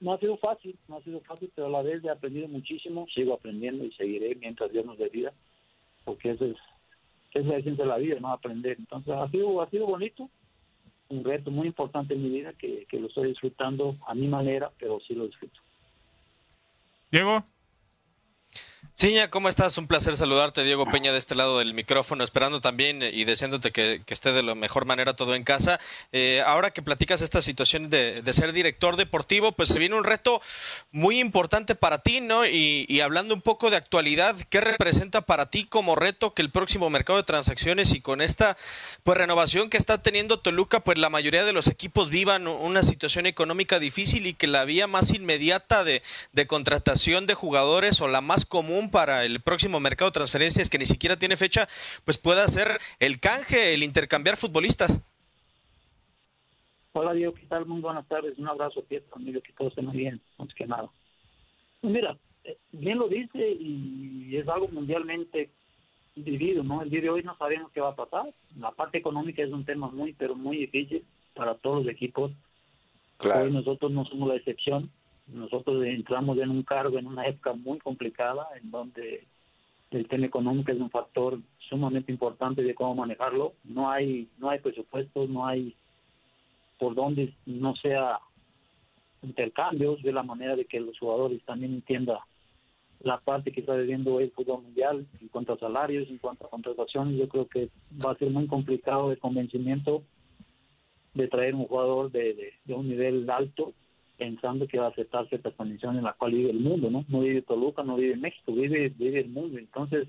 no 0.00 0.12
ha 0.12 0.18
sido 0.18 0.36
fácil, 0.38 0.78
no 0.88 0.96
ha 0.96 1.02
sido 1.02 1.20
fácil, 1.20 1.50
pero 1.54 1.66
a 1.66 1.70
la 1.70 1.82
vez 1.82 2.04
he 2.04 2.10
aprendido 2.10 2.48
muchísimo, 2.48 3.06
sigo 3.14 3.34
aprendiendo 3.34 3.84
y 3.84 3.92
seguiré 3.92 4.36
mientras 4.36 4.72
Dios 4.72 4.86
nos 4.86 4.98
dé 4.98 5.08
vida, 5.08 5.32
porque 6.04 6.30
eso 6.30 6.44
es, 6.44 6.56
es 7.32 7.46
la 7.46 7.56
esencia 7.56 7.84
de 7.84 7.90
la 7.90 7.98
vida, 7.98 8.20
no 8.20 8.32
aprender. 8.32 8.76
Entonces, 8.78 9.12
ha 9.14 9.28
sido, 9.30 9.60
ha 9.60 9.68
sido 9.70 9.86
bonito, 9.86 10.30
un 11.08 11.24
reto 11.24 11.50
muy 11.50 11.66
importante 11.66 12.14
en 12.14 12.22
mi 12.22 12.30
vida 12.30 12.52
que, 12.52 12.86
que 12.86 13.00
lo 13.00 13.08
estoy 13.08 13.30
disfrutando 13.30 13.96
a 14.06 14.14
mi 14.14 14.28
manera, 14.28 14.70
pero 14.78 15.00
sí 15.00 15.14
lo 15.14 15.26
disfruto. 15.26 15.60
Diego. 17.10 17.44
Ciña, 19.00 19.30
¿cómo 19.30 19.48
estás? 19.48 19.78
Un 19.78 19.86
placer 19.86 20.16
saludarte, 20.16 20.64
Diego 20.64 20.84
Peña, 20.84 21.12
de 21.12 21.18
este 21.18 21.36
lado 21.36 21.60
del 21.60 21.72
micrófono, 21.72 22.24
esperando 22.24 22.60
también 22.60 23.00
y 23.00 23.22
deseándote 23.22 23.70
que, 23.70 24.02
esté 24.08 24.32
de 24.32 24.42
la 24.42 24.56
mejor 24.56 24.86
manera 24.86 25.14
todo 25.14 25.36
en 25.36 25.44
casa. 25.44 25.78
Eh, 26.10 26.42
ahora 26.44 26.72
que 26.72 26.82
platicas 26.82 27.22
esta 27.22 27.40
situación 27.40 27.90
de, 27.90 28.24
ser 28.32 28.52
director 28.52 28.96
deportivo, 28.96 29.52
pues 29.52 29.68
se 29.68 29.78
viene 29.78 29.94
un 29.94 30.02
reto 30.02 30.42
muy 30.90 31.20
importante 31.20 31.76
para 31.76 31.98
ti, 31.98 32.20
¿no? 32.20 32.44
Y, 32.44 33.00
hablando 33.00 33.36
un 33.36 33.40
poco 33.40 33.70
de 33.70 33.76
actualidad, 33.76 34.34
¿qué 34.50 34.60
representa 34.60 35.20
para 35.20 35.48
ti 35.48 35.64
como 35.64 35.94
reto 35.94 36.34
que 36.34 36.42
el 36.42 36.50
próximo 36.50 36.90
mercado 36.90 37.18
de 37.18 37.22
transacciones 37.22 37.92
y 37.92 38.00
con 38.00 38.20
esta 38.20 38.56
pues 39.04 39.16
renovación 39.16 39.70
que 39.70 39.76
está 39.76 40.02
teniendo 40.02 40.40
Toluca, 40.40 40.80
pues 40.80 40.98
la 40.98 41.08
mayoría 41.08 41.44
de 41.44 41.52
los 41.52 41.68
equipos 41.68 42.10
vivan 42.10 42.48
una 42.48 42.82
situación 42.82 43.26
económica 43.26 43.78
difícil 43.78 44.26
y 44.26 44.34
que 44.34 44.48
la 44.48 44.64
vía 44.64 44.88
más 44.88 45.10
inmediata 45.10 45.84
de 45.84 46.02
contratación 46.48 47.28
de 47.28 47.34
jugadores 47.34 48.00
o 48.00 48.08
la 48.08 48.20
más 48.20 48.44
común 48.44 48.87
para 48.90 49.24
el 49.24 49.40
próximo 49.40 49.80
mercado 49.80 50.10
de 50.10 50.14
transferencias 50.14 50.70
que 50.70 50.78
ni 50.78 50.86
siquiera 50.86 51.18
tiene 51.18 51.36
fecha, 51.36 51.68
pues 52.04 52.18
pueda 52.18 52.46
ser 52.48 52.78
el 52.98 53.20
canje, 53.20 53.74
el 53.74 53.82
intercambiar 53.82 54.36
futbolistas. 54.36 55.00
Hola 56.92 57.12
Diego, 57.12 57.34
¿qué 57.34 57.46
tal? 57.46 57.66
Muy 57.66 57.80
buenas 57.80 58.06
tardes. 58.08 58.38
Un 58.38 58.48
abrazo, 58.48 58.82
Pietro, 58.82 59.14
amigo, 59.14 59.40
que 59.40 59.52
todo 59.52 59.68
esté 59.68 59.82
muy 59.82 59.96
bien, 59.96 60.20
antes 60.38 60.54
que 60.54 60.66
nada. 60.66 60.88
Pues 61.80 61.92
mira, 61.92 62.16
eh, 62.44 62.56
bien 62.72 62.98
lo 62.98 63.08
dice 63.08 63.38
y 63.38 64.36
es 64.36 64.48
algo 64.48 64.68
mundialmente 64.68 65.50
vivido, 66.24 66.62
¿no? 66.62 66.82
El 66.82 66.90
día 66.90 67.00
de 67.00 67.10
hoy 67.10 67.22
no 67.22 67.36
sabemos 67.36 67.70
qué 67.72 67.80
va 67.80 67.90
a 67.90 67.96
pasar. 67.96 68.26
La 68.58 68.70
parte 68.72 68.98
económica 68.98 69.42
es 69.42 69.52
un 69.52 69.64
tema 69.64 69.88
muy, 69.88 70.12
pero 70.12 70.34
muy 70.34 70.58
difícil 70.58 71.04
para 71.34 71.54
todos 71.54 71.84
los 71.84 71.92
equipos. 71.92 72.32
Claro. 73.18 73.44
Hoy 73.44 73.52
nosotros 73.52 73.90
no 73.90 74.04
somos 74.04 74.28
la 74.28 74.36
excepción. 74.36 74.90
Nosotros 75.28 75.84
entramos 75.84 76.38
en 76.38 76.50
un 76.50 76.62
cargo 76.62 76.98
en 76.98 77.06
una 77.06 77.26
época 77.26 77.52
muy 77.52 77.78
complicada, 77.78 78.46
en 78.60 78.70
donde 78.70 79.26
el 79.90 80.08
tema 80.08 80.26
económico 80.26 80.72
es 80.72 80.80
un 80.80 80.90
factor 80.90 81.38
sumamente 81.68 82.12
importante 82.12 82.62
de 82.62 82.74
cómo 82.74 82.94
manejarlo. 82.94 83.54
No 83.64 83.90
hay, 83.90 84.28
no 84.38 84.50
hay 84.50 84.58
presupuestos, 84.58 85.28
no 85.28 85.46
hay 85.46 85.74
por 86.78 86.94
donde 86.94 87.34
no 87.46 87.74
sea 87.76 88.20
intercambios, 89.22 90.02
de 90.02 90.12
la 90.12 90.22
manera 90.22 90.54
de 90.54 90.64
que 90.64 90.78
los 90.78 90.98
jugadores 90.98 91.42
también 91.44 91.74
entiendan 91.74 92.18
la 93.00 93.18
parte 93.20 93.52
que 93.52 93.60
está 93.60 93.74
viviendo 93.74 94.20
el 94.20 94.30
fútbol 94.32 94.62
mundial 94.62 95.06
en 95.20 95.28
cuanto 95.28 95.52
a 95.52 95.58
salarios, 95.58 96.08
en 96.08 96.18
cuanto 96.18 96.46
a 96.46 96.50
contrataciones, 96.50 97.16
yo 97.16 97.28
creo 97.28 97.46
que 97.46 97.68
va 98.04 98.12
a 98.12 98.16
ser 98.16 98.30
muy 98.30 98.46
complicado 98.46 99.10
de 99.10 99.16
convencimiento 99.16 100.02
de 101.14 101.28
traer 101.28 101.54
un 101.54 101.66
jugador 101.66 102.10
de, 102.10 102.54
de, 102.64 102.74
un 102.74 102.88
nivel 102.88 103.28
alto 103.30 103.72
pensando 104.18 104.66
que 104.66 104.78
va 104.78 104.86
a 104.86 104.90
aceptar 104.90 105.28
ciertas 105.28 105.54
condiciones 105.54 105.98
en 105.98 106.04
las 106.04 106.16
cuales 106.16 106.38
vive 106.38 106.50
el 106.50 106.60
mundo, 106.60 106.90
¿no? 106.90 107.04
No 107.08 107.20
vive 107.20 107.42
Toluca, 107.42 107.82
no 107.82 107.96
vive 107.96 108.16
México, 108.16 108.52
vive, 108.52 108.90
vive 108.90 109.20
el 109.20 109.28
mundo. 109.28 109.58
Entonces, 109.58 110.08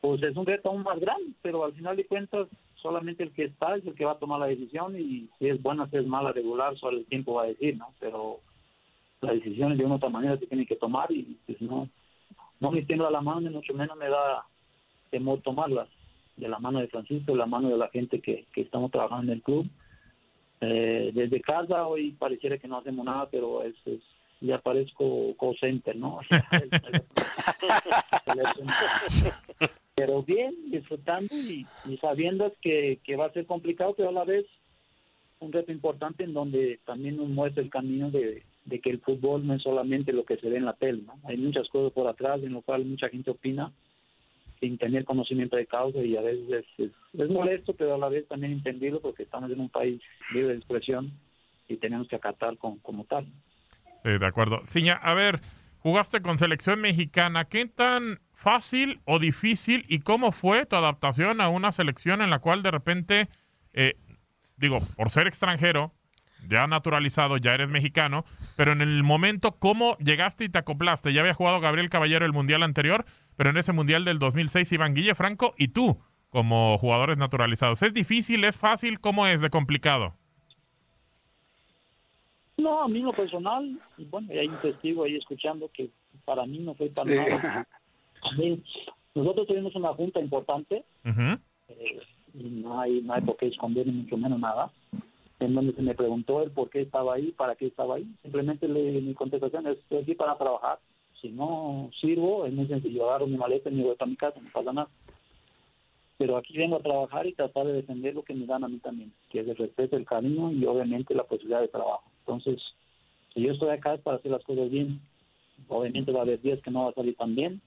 pues 0.00 0.22
es 0.22 0.36
un 0.36 0.46
reto 0.46 0.68
aún 0.68 0.82
más 0.82 1.00
grande, 1.00 1.32
pero 1.42 1.64
al 1.64 1.72
final 1.72 1.96
de 1.96 2.06
cuentas 2.06 2.48
solamente 2.76 3.22
el 3.22 3.32
que 3.32 3.44
está 3.44 3.76
es 3.76 3.86
el 3.86 3.94
que 3.94 4.04
va 4.04 4.12
a 4.12 4.18
tomar 4.18 4.40
la 4.40 4.46
decisión 4.46 4.98
y 4.98 5.28
si 5.38 5.48
es 5.48 5.60
buena, 5.62 5.88
si 5.90 5.96
es 5.96 6.06
mala, 6.06 6.32
regular, 6.32 6.76
solo 6.78 6.98
el 6.98 7.06
tiempo 7.06 7.34
va 7.34 7.44
a 7.44 7.46
decir, 7.46 7.76
¿no? 7.76 7.88
Pero 7.98 8.40
las 9.20 9.34
decisiones 9.34 9.76
de 9.76 9.84
una 9.84 9.94
u 9.94 9.96
otra 9.96 10.08
manera 10.08 10.38
se 10.38 10.46
tienen 10.46 10.66
que 10.66 10.76
tomar 10.76 11.10
y 11.10 11.38
pues 11.46 11.60
no, 11.60 11.88
no 12.60 12.70
me 12.70 12.82
tiendo 12.82 13.06
a 13.06 13.10
la 13.10 13.20
mano, 13.20 13.40
ni 13.40 13.50
mucho 13.50 13.74
menos 13.74 13.96
me 13.96 14.08
da 14.08 14.44
temor 15.10 15.40
tomarlas 15.40 15.88
de 16.36 16.48
la 16.48 16.58
mano 16.58 16.80
de 16.80 16.88
Francisco, 16.88 17.32
de 17.32 17.38
la 17.38 17.46
mano 17.46 17.68
de 17.68 17.76
la 17.76 17.88
gente 17.88 18.20
que, 18.20 18.46
que 18.52 18.62
estamos 18.62 18.90
trabajando 18.90 19.32
en 19.32 19.38
el 19.38 19.42
club. 19.42 19.66
Eh, 20.60 21.10
desde 21.14 21.40
casa 21.40 21.86
hoy 21.86 22.12
pareciera 22.12 22.58
que 22.58 22.68
no 22.68 22.78
hacemos 22.78 23.04
nada, 23.04 23.28
pero 23.30 23.62
es, 23.62 23.74
es 23.86 24.00
ya 24.40 24.58
parezco 24.58 25.34
call 25.38 25.82
¿no? 25.96 26.20
pero 29.94 30.22
bien, 30.22 30.54
disfrutando 30.70 31.34
y, 31.34 31.66
sabiendo 32.00 32.52
que, 32.60 33.00
que 33.04 33.16
va 33.16 33.26
a 33.26 33.32
ser 33.32 33.46
complicado, 33.46 33.94
pero 33.94 34.08
a 34.08 34.12
la 34.12 34.24
vez 34.24 34.46
un 35.40 35.52
reto 35.52 35.72
importante 35.72 36.24
en 36.24 36.34
donde 36.34 36.80
también 36.84 37.16
nos 37.16 37.28
muestra 37.28 37.62
el 37.62 37.70
camino 37.70 38.10
de, 38.10 38.42
de 38.64 38.80
que 38.80 38.90
el 38.90 39.00
fútbol 39.00 39.46
no 39.46 39.54
es 39.54 39.62
solamente 39.62 40.12
lo 40.12 40.24
que 40.24 40.36
se 40.36 40.48
ve 40.48 40.58
en 40.58 40.66
la 40.66 40.74
tele, 40.74 41.02
¿no? 41.02 41.18
Hay 41.24 41.36
muchas 41.36 41.68
cosas 41.68 41.92
por 41.92 42.06
atrás 42.06 42.42
en 42.42 42.52
lo 42.52 42.62
cual 42.62 42.84
mucha 42.84 43.08
gente 43.08 43.30
opina 43.30 43.72
sin 44.60 44.78
tener 44.78 45.04
conocimiento 45.04 45.56
de 45.56 45.66
causa 45.66 45.98
y 46.00 46.16
a 46.16 46.20
veces 46.20 46.66
es, 46.78 46.90
es, 47.18 47.30
molesto, 47.30 47.74
pero 47.74 47.94
a 47.94 47.98
la 47.98 48.08
vez 48.08 48.28
también 48.28 48.52
entendido 48.52 49.00
porque 49.00 49.22
estamos 49.22 49.50
en 49.50 49.60
un 49.60 49.70
país 49.70 50.00
libre 50.32 50.52
de 50.52 50.58
expresión 50.58 51.12
y 51.66 51.76
tenemos 51.78 52.08
que 52.08 52.16
acatar 52.16 52.58
con, 52.58 52.78
como 52.78 53.04
tal. 53.04 53.26
Sí, 54.04 54.10
de 54.10 54.26
acuerdo. 54.26 54.62
Ciña, 54.66 54.94
a 54.94 55.14
ver, 55.14 55.40
jugaste 55.78 56.20
con 56.20 56.38
selección 56.38 56.80
mexicana. 56.80 57.46
¿Qué 57.46 57.66
tan 57.66 58.20
fácil 58.32 59.00
o 59.04 59.18
difícil 59.18 59.84
y 59.88 60.00
cómo 60.00 60.32
fue 60.32 60.66
tu 60.66 60.76
adaptación 60.76 61.40
a 61.40 61.48
una 61.48 61.72
selección 61.72 62.20
en 62.20 62.30
la 62.30 62.38
cual 62.38 62.62
de 62.62 62.70
repente, 62.70 63.28
eh, 63.72 63.94
digo, 64.56 64.80
por 64.96 65.10
ser 65.10 65.26
extranjero, 65.26 65.92
ya 66.48 66.66
naturalizado, 66.66 67.36
ya 67.36 67.54
eres 67.54 67.68
mexicano, 67.68 68.24
pero 68.56 68.72
en 68.72 68.80
el 68.80 69.02
momento, 69.02 69.52
¿cómo 69.52 69.96
llegaste 69.98 70.44
y 70.44 70.48
te 70.48 70.58
acoplaste? 70.58 71.12
Ya 71.12 71.20
había 71.20 71.34
jugado 71.34 71.60
Gabriel 71.60 71.90
Caballero 71.90 72.26
el 72.26 72.32
Mundial 72.32 72.62
anterior, 72.62 73.04
pero 73.36 73.50
en 73.50 73.56
ese 73.56 73.72
Mundial 73.72 74.04
del 74.04 74.18
2006 74.18 74.72
iban 74.72 74.94
Guille 74.94 75.14
Franco 75.14 75.54
y 75.56 75.68
tú 75.68 75.98
como 76.30 76.78
jugadores 76.78 77.18
naturalizados. 77.18 77.82
¿Es 77.82 77.92
difícil? 77.92 78.44
¿Es 78.44 78.56
fácil? 78.56 79.00
¿Cómo 79.00 79.26
es 79.26 79.40
de 79.40 79.50
complicado? 79.50 80.14
No, 82.56 82.82
a 82.82 82.88
mí 82.88 83.00
lo 83.00 83.12
personal, 83.12 83.80
bueno, 84.10 84.28
hay 84.30 84.46
un 84.46 84.56
testigo 84.58 85.04
ahí 85.04 85.16
escuchando 85.16 85.70
que 85.72 85.90
para 86.24 86.46
mí 86.46 86.58
no 86.58 86.74
fue 86.74 86.90
tan 86.90 87.08
mal. 87.08 87.66
nosotros 89.14 89.46
tuvimos 89.46 89.74
una 89.74 89.94
junta 89.94 90.20
importante, 90.20 90.84
eh, 91.04 92.00
y 92.34 92.42
no 92.44 92.80
hay, 92.80 93.00
no 93.00 93.14
hay 93.14 93.22
por 93.22 93.36
qué 93.38 93.48
esconder 93.48 93.86
ni 93.86 93.92
mucho 93.92 94.16
menos 94.16 94.38
nada 94.38 94.70
en 95.40 95.54
donde 95.54 95.72
se 95.72 95.82
me 95.82 95.94
preguntó 95.94 96.42
el 96.42 96.50
por 96.50 96.70
qué 96.70 96.82
estaba 96.82 97.14
ahí, 97.14 97.32
para 97.32 97.56
qué 97.56 97.66
estaba 97.66 97.96
ahí. 97.96 98.06
Simplemente 98.22 98.68
le, 98.68 99.00
mi 99.00 99.14
contestación 99.14 99.66
es, 99.66 99.78
estoy 99.78 99.98
aquí 99.98 100.14
para 100.14 100.36
trabajar. 100.36 100.78
Si 101.20 101.30
no 101.30 101.90
sirvo, 102.00 102.46
es 102.46 102.52
muy 102.52 102.66
sencillo, 102.66 103.08
agarro 103.08 103.26
mi 103.26 103.36
maleta 103.36 103.70
y 103.70 103.74
me 103.74 103.82
voy 103.82 103.96
a 103.98 104.06
mi 104.06 104.16
casa, 104.16 104.40
no 104.40 104.50
pasa 104.52 104.72
nada. 104.72 104.88
Pero 106.18 106.36
aquí 106.36 106.56
vengo 106.56 106.76
a 106.76 106.82
trabajar 106.82 107.26
y 107.26 107.32
tratar 107.32 107.66
de 107.66 107.72
defender 107.72 108.14
lo 108.14 108.22
que 108.22 108.34
me 108.34 108.46
dan 108.46 108.64
a 108.64 108.68
mí 108.68 108.78
también, 108.78 109.12
que 109.30 109.40
es 109.40 109.48
el 109.48 109.56
respeto, 109.56 109.96
el 109.96 110.04
cariño 110.04 110.52
y 110.52 110.64
obviamente 110.66 111.14
la 111.14 111.24
posibilidad 111.24 111.62
de 111.62 111.68
trabajo. 111.68 112.04
Entonces, 112.20 112.62
si 113.32 113.42
yo 113.42 113.52
estoy 113.52 113.70
acá 113.70 113.94
es 113.94 114.00
para 114.02 114.18
hacer 114.18 114.30
las 114.30 114.44
cosas 114.44 114.70
bien. 114.70 115.00
Obviamente 115.68 116.12
va 116.12 116.20
a 116.20 116.22
haber 116.22 116.40
días 116.40 116.60
que 116.62 116.70
no 116.70 116.84
va 116.84 116.90
a 116.90 116.94
salir 116.94 117.16
tan 117.16 117.34
bien, 117.34 117.60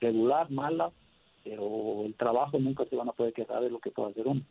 regular, 0.00 0.50
mala, 0.50 0.92
pero 1.42 2.04
el 2.04 2.14
trabajo 2.14 2.58
nunca 2.58 2.84
se 2.84 2.96
van 2.96 3.08
a 3.08 3.12
poder 3.12 3.32
quejar 3.32 3.62
de 3.62 3.70
lo 3.70 3.78
que 3.78 3.90
puede 3.90 4.10
hacer 4.10 4.26
uno. 4.26 4.42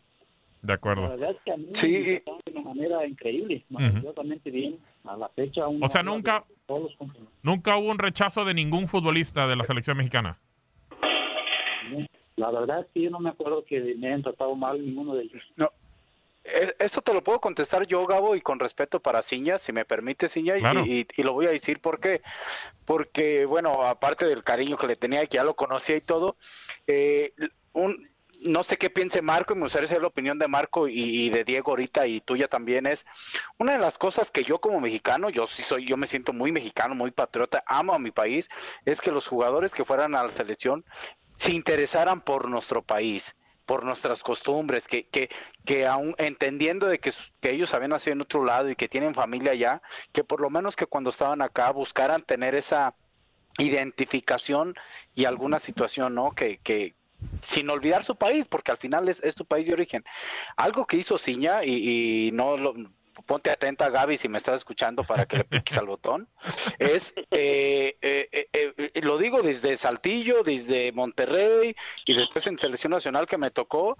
De 0.63 0.71
acuerdo. 0.71 1.01
La 1.03 1.09
verdad 1.09 1.31
es 1.31 1.37
que 1.43 1.51
a 1.51 1.57
mí 1.57 1.67
sí. 1.73 1.91
de 1.91 2.23
una 2.53 2.61
manera 2.61 3.05
increíble, 3.05 3.65
maravillosamente 3.69 4.49
uh 4.49 4.53
-huh. 4.53 4.55
bien. 4.55 4.79
A 5.03 5.17
la 5.17 5.27
fecha. 5.27 5.67
O 5.67 5.89
sea, 5.89 6.01
nunca, 6.01 6.45
nunca 7.41 7.75
hubo 7.75 7.91
un 7.91 7.99
rechazo 7.99 8.45
de 8.45 8.53
ningún 8.53 8.87
futbolista 8.87 9.45
de 9.45 9.57
la 9.57 9.65
selección 9.65 9.97
mexicana. 9.97 10.39
La 12.37 12.49
verdad 12.49 12.79
es 12.79 12.87
que 12.93 13.01
yo 13.01 13.09
no 13.09 13.19
me 13.19 13.29
acuerdo 13.29 13.65
que 13.65 13.95
me 13.95 14.07
hayan 14.07 14.23
tratado 14.23 14.55
mal 14.55 14.83
ninguno 14.83 15.15
de 15.15 15.23
ellos. 15.23 15.51
No. 15.57 15.69
Eso 16.79 17.01
te 17.01 17.13
lo 17.13 17.23
puedo 17.23 17.39
contestar 17.39 17.85
yo, 17.85 18.05
Gabo, 18.05 18.35
y 18.35 18.41
con 18.41 18.59
respeto 18.59 19.01
para 19.01 19.21
Ciña, 19.21 19.57
si 19.59 19.71
me 19.71 19.85
permite, 19.85 20.27
Ciña, 20.27 20.55
claro. 20.57 20.85
y, 20.85 20.99
y, 20.99 21.07
y, 21.15 21.23
lo 21.23 21.31
voy 21.33 21.45
a 21.45 21.51
decir 21.51 21.79
porque, 21.79 22.21
porque, 22.85 23.45
bueno, 23.45 23.85
aparte 23.85 24.25
del 24.25 24.43
cariño 24.43 24.75
que 24.77 24.87
le 24.87 24.97
tenía, 24.97 25.25
que 25.25 25.37
ya 25.37 25.45
lo 25.45 25.55
conocía 25.55 25.95
y 25.95 26.01
todo, 26.01 26.35
eh, 26.87 27.33
un, 27.71 28.09
no 28.43 28.63
sé 28.63 28.77
qué 28.77 28.89
piense 28.89 29.21
Marco 29.21 29.53
y 29.53 29.57
me 29.57 29.63
gustaría 29.63 29.87
saber 29.87 30.01
la 30.01 30.07
opinión 30.07 30.39
de 30.39 30.47
Marco 30.47 30.87
y, 30.87 31.29
de 31.29 31.43
Diego 31.43 31.71
ahorita 31.71 32.07
y 32.07 32.21
tuya 32.21 32.47
también 32.47 32.85
es 32.85 33.05
una 33.57 33.73
de 33.73 33.79
las 33.79 33.97
cosas 33.97 34.31
que 34.31 34.43
yo 34.43 34.59
como 34.59 34.79
mexicano, 34.79 35.29
yo 35.29 35.47
sí 35.47 35.61
soy, 35.61 35.87
yo 35.87 35.97
me 35.97 36.07
siento 36.07 36.33
muy 36.33 36.51
mexicano, 36.51 36.95
muy 36.95 37.11
patriota, 37.11 37.63
amo 37.65 37.93
a 37.93 37.99
mi 37.99 38.11
país, 38.11 38.49
es 38.85 39.01
que 39.01 39.11
los 39.11 39.27
jugadores 39.27 39.73
que 39.73 39.85
fueran 39.85 40.15
a 40.15 40.23
la 40.23 40.31
selección 40.31 40.85
se 41.35 41.53
interesaran 41.53 42.21
por 42.21 42.49
nuestro 42.49 42.81
país 42.81 43.35
por 43.65 43.85
nuestras 43.85 44.21
costumbres, 44.23 44.87
que, 44.89 45.07
que, 45.07 45.29
que 45.63 45.87
aún 45.87 46.15
entendiendo 46.17 46.87
de 46.87 46.99
que, 46.99 47.13
que 47.39 47.51
ellos 47.51 47.73
habían 47.73 47.91
nacido 47.91 48.13
en 48.13 48.21
otro 48.21 48.43
lado 48.43 48.69
y 48.69 48.75
que 48.75 48.89
tienen 48.89 49.13
familia 49.13 49.53
allá, 49.53 49.81
que 50.11 50.25
por 50.25 50.41
lo 50.41 50.49
menos 50.49 50.75
que 50.75 50.85
cuando 50.85 51.09
estaban 51.09 51.41
acá 51.41 51.71
buscaran 51.71 52.21
tener 52.23 52.55
esa 52.55 52.93
identificación 53.57 54.73
y 55.15 55.25
alguna 55.25 55.59
situación, 55.59 56.15
¿no? 56.15 56.31
Que, 56.31 56.57
que, 56.57 56.95
sin 57.41 57.69
olvidar 57.69 58.03
su 58.03 58.15
país, 58.15 58.45
porque 58.49 58.71
al 58.71 58.77
final 58.77 59.09
es, 59.09 59.21
tu 59.35 59.45
país 59.45 59.67
de 59.67 59.73
origen. 59.73 60.03
Algo 60.57 60.85
que 60.85 60.97
hizo 60.97 61.17
Ciña, 61.17 61.63
y, 61.63 62.27
y 62.27 62.31
no 62.31 62.57
lo, 62.57 62.73
ponte 63.25 63.51
atenta 63.51 63.89
Gaby 63.89 64.17
si 64.17 64.27
me 64.27 64.37
estás 64.37 64.55
escuchando 64.55 65.03
para 65.03 65.25
que 65.25 65.37
le 65.37 65.43
piques 65.43 65.77
al 65.77 65.85
botón, 65.85 66.27
es, 66.79 67.13
eh, 67.31 67.97
eh, 68.01 68.47
eh, 68.51 69.01
lo 69.01 69.17
digo 69.17 69.41
desde 69.41 69.77
Saltillo, 69.77 70.43
desde 70.43 70.91
Monterrey 70.91 71.75
y 72.05 72.13
después 72.13 72.47
en 72.47 72.57
Selección 72.57 72.91
Nacional 72.91 73.27
que 73.27 73.37
me 73.37 73.51
tocó, 73.51 73.97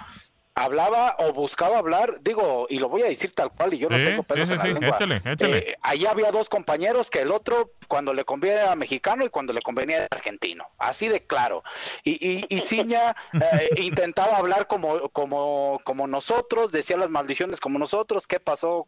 hablaba 0.56 1.16
o 1.20 1.34
buscaba 1.34 1.80
hablar, 1.80 2.20
digo, 2.22 2.68
y 2.70 2.78
lo 2.78 2.90
voy 2.90 3.02
a 3.02 3.08
decir 3.08 3.34
tal 3.34 3.52
cual, 3.52 3.74
y 3.74 3.80
yo 3.80 3.90
no 3.90 3.98
sí, 3.98 4.06
tengo 4.06 4.24
pelos 4.24 4.48
sí, 4.48 4.54
en 4.54 4.62
sí, 4.62 4.68
la 4.68 4.74
lengua. 4.74 4.96
Échale, 4.96 5.22
échale. 5.26 5.58
Eh, 5.58 5.78
allá 5.82 6.12
había 6.12 6.32
dos 6.32 6.50
compañeros 6.50 7.10
que 7.10 7.22
el 7.22 7.32
otro, 7.32 7.72
cuando 7.88 8.14
le 8.14 8.24
convenía 8.24 8.64
era 8.64 8.76
mexicano 8.76 9.26
y 9.26 9.30
cuando 9.30 9.54
le 9.54 9.62
convenía 9.62 9.98
era 9.98 10.08
argentino, 10.12 10.66
así 10.78 11.08
de 11.08 11.26
claro. 11.26 11.64
Y, 12.04 12.12
y, 12.12 12.46
y 12.50 12.60
Ciña 12.62 13.16
eh, 13.34 13.70
intentaba 13.78 14.38
hablar 14.38 14.68
como, 14.68 15.10
como, 15.10 15.80
como 15.84 16.08
nosotros, 16.08 16.72
decía 16.72 16.98
las 16.98 17.10
maldiciones 17.10 17.60
como 17.60 17.80
nosotros, 17.80 18.28
¿qué 18.28 18.40
pasó? 18.40 18.88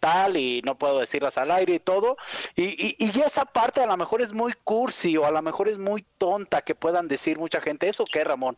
Tal 0.00 0.36
y 0.36 0.62
no 0.64 0.76
puedo 0.76 0.98
decirlas 0.98 1.38
al 1.38 1.50
aire 1.50 1.74
y 1.74 1.78
todo 1.78 2.16
y, 2.56 2.64
y, 2.64 2.96
y, 2.98 3.20
esa 3.20 3.44
parte 3.44 3.80
a 3.82 3.86
lo 3.86 3.96
mejor 3.96 4.22
es 4.22 4.32
muy 4.32 4.54
cursi 4.64 5.16
o 5.16 5.26
a 5.26 5.30
lo 5.30 5.42
mejor 5.42 5.68
es 5.68 5.78
muy 5.78 6.04
tonta 6.18 6.62
que 6.62 6.74
puedan 6.74 7.06
decir 7.06 7.38
mucha 7.38 7.60
gente 7.60 7.88
eso 7.88 8.04
qué 8.10 8.24
Ramón 8.24 8.56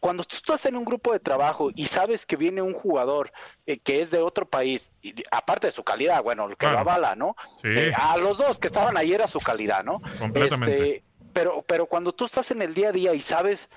cuando 0.00 0.24
tú 0.24 0.36
estás 0.36 0.64
en 0.64 0.76
un 0.76 0.84
grupo 0.84 1.12
de 1.12 1.20
trabajo 1.20 1.70
y 1.74 1.86
sabes 1.86 2.24
que 2.24 2.36
viene 2.36 2.62
un 2.62 2.72
jugador 2.72 3.30
eh, 3.66 3.78
que 3.78 4.00
es 4.00 4.10
de 4.10 4.18
otro 4.18 4.48
país, 4.48 4.88
y, 5.02 5.14
aparte 5.30 5.66
de 5.68 5.72
su 5.72 5.84
calidad, 5.84 6.22
bueno, 6.22 6.48
lo 6.48 6.56
que 6.56 6.66
claro. 6.66 6.76
lo 6.76 6.80
avala, 6.80 7.14
¿no? 7.14 7.36
Sí. 7.60 7.68
Eh, 7.68 7.92
a 7.94 8.16
los 8.16 8.38
dos 8.38 8.58
que 8.58 8.66
estaban 8.66 8.96
ahí 8.96 9.12
era 9.12 9.28
su 9.28 9.40
calidad, 9.40 9.84
¿no? 9.84 10.00
Completamente. 10.18 10.96
Este, 10.96 11.04
pero, 11.32 11.62
pero 11.62 11.86
cuando 11.86 12.12
tú 12.12 12.24
estás 12.24 12.50
en 12.50 12.62
el 12.62 12.74
día 12.74 12.88
a 12.88 12.92
día 12.92 13.14
y 13.14 13.20
sabes 13.20 13.68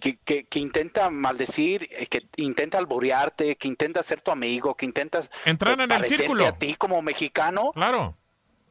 que, 0.00 0.16
que, 0.18 0.44
que 0.44 0.58
intenta 0.58 1.10
maldecir, 1.10 1.86
eh, 1.90 2.06
que 2.06 2.26
intenta 2.36 2.78
alborearte, 2.78 3.56
que 3.56 3.68
intenta 3.68 4.02
ser 4.02 4.20
tu 4.22 4.30
amigo, 4.30 4.74
que 4.74 4.86
intentas 4.86 5.30
Entrar 5.44 5.78
en 5.80 5.90
el 5.92 6.04
círculo. 6.06 6.46
a 6.46 6.58
ti 6.58 6.74
como 6.74 7.00
mexicano, 7.02 7.72
Claro. 7.74 8.16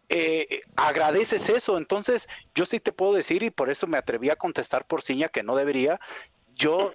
eh, 0.09 0.61
agradeces 0.75 1.49
eso. 1.49 1.77
Entonces, 1.77 2.27
yo 2.55 2.65
sí 2.65 2.79
te 2.79 2.91
puedo 2.91 3.13
decir, 3.13 3.43
y 3.43 3.49
por 3.51 3.69
eso 3.69 3.85
me 3.87 3.97
atreví 3.97 4.29
a 4.29 4.35
contestar 4.35 4.85
por 4.85 5.01
Ciña, 5.03 5.29
que 5.29 5.43
no 5.43 5.55
debería, 5.55 5.99
yo 6.55 6.93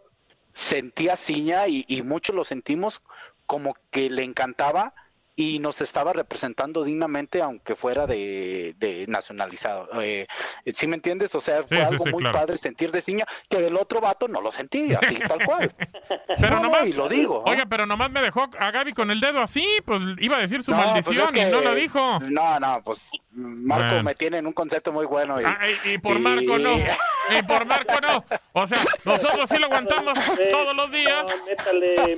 sentía 0.52 1.16
Ciña 1.16 1.68
y, 1.68 1.84
y 1.88 2.02
muchos 2.02 2.34
lo 2.34 2.44
sentimos 2.44 3.02
como 3.46 3.76
que 3.90 4.10
le 4.10 4.24
encantaba 4.24 4.94
y 5.36 5.58
nos 5.58 5.80
estaba 5.80 6.12
representando 6.12 6.84
dignamente, 6.84 7.42
aunque 7.42 7.74
fuera 7.74 8.06
de, 8.06 8.74
de 8.78 9.04
nacionalizado. 9.08 9.88
Eh, 10.00 10.26
¿Sí 10.72 10.86
me 10.86 10.94
entiendes? 10.96 11.34
O 11.34 11.40
sea, 11.40 11.64
fue 11.64 11.78
Sí, 11.78 11.82
algo 11.82 12.04
sí, 12.04 12.10
muy 12.12 12.20
claro. 12.22 12.38
padre 12.38 12.56
sentir 12.58 12.92
de 12.92 13.02
Ciña, 13.02 13.26
que 13.48 13.60
del 13.60 13.76
otro 13.76 14.00
vato 14.00 14.28
no 14.28 14.40
lo 14.40 14.52
sentí, 14.52 14.92
así 14.94 15.16
tal 15.16 15.44
cual. 15.44 15.74
Pero 16.40 16.56
No, 16.56 16.60
nomás, 16.62 16.86
y 16.86 16.92
lo 16.92 17.08
digo. 17.08 17.42
¿no? 17.44 17.52
Oiga, 17.52 17.66
pero 17.66 17.86
nomás 17.86 18.10
me 18.10 18.20
dejó 18.22 18.48
a 18.58 18.70
Gaby 18.70 18.92
con 18.92 19.10
el 19.10 19.20
dedo 19.20 19.40
así, 19.40 19.66
pues 19.84 20.00
iba 20.18 20.36
a 20.36 20.40
decir 20.40 20.62
su 20.62 20.70
No, 20.70 20.76
pues 20.76 20.86
maldición 21.06 21.36
es 21.36 21.48
y 21.48 21.50
no 21.50 21.60
la 21.62 21.74
dijo. 21.74 22.18
No, 22.28 22.60
no, 22.60 22.82
pues 22.84 23.10
Marco 23.32 23.86
Bueno. 23.86 24.02
me 24.04 24.14
tiene 24.14 24.38
en 24.38 24.46
un 24.46 24.52
concepto 24.52 24.92
muy 24.92 25.06
bueno. 25.06 25.40
Y, 25.40 25.44
Ah, 25.44 25.58
y, 25.86 25.90
y 25.94 25.98
por 25.98 26.16
y- 26.16 26.20
Marco 26.20 26.58
no. 26.58 26.74
Y 27.30 27.42
por 27.42 27.64
Marco 27.66 27.94
no. 28.00 28.24
O 28.52 28.66
sea, 28.66 28.82
nosotros 29.04 29.48
sí 29.48 29.58
lo 29.58 29.66
aguantamos 29.66 30.14
todos 30.52 30.74
los 30.76 30.90
días. 30.90 31.24
métale, 31.46 32.16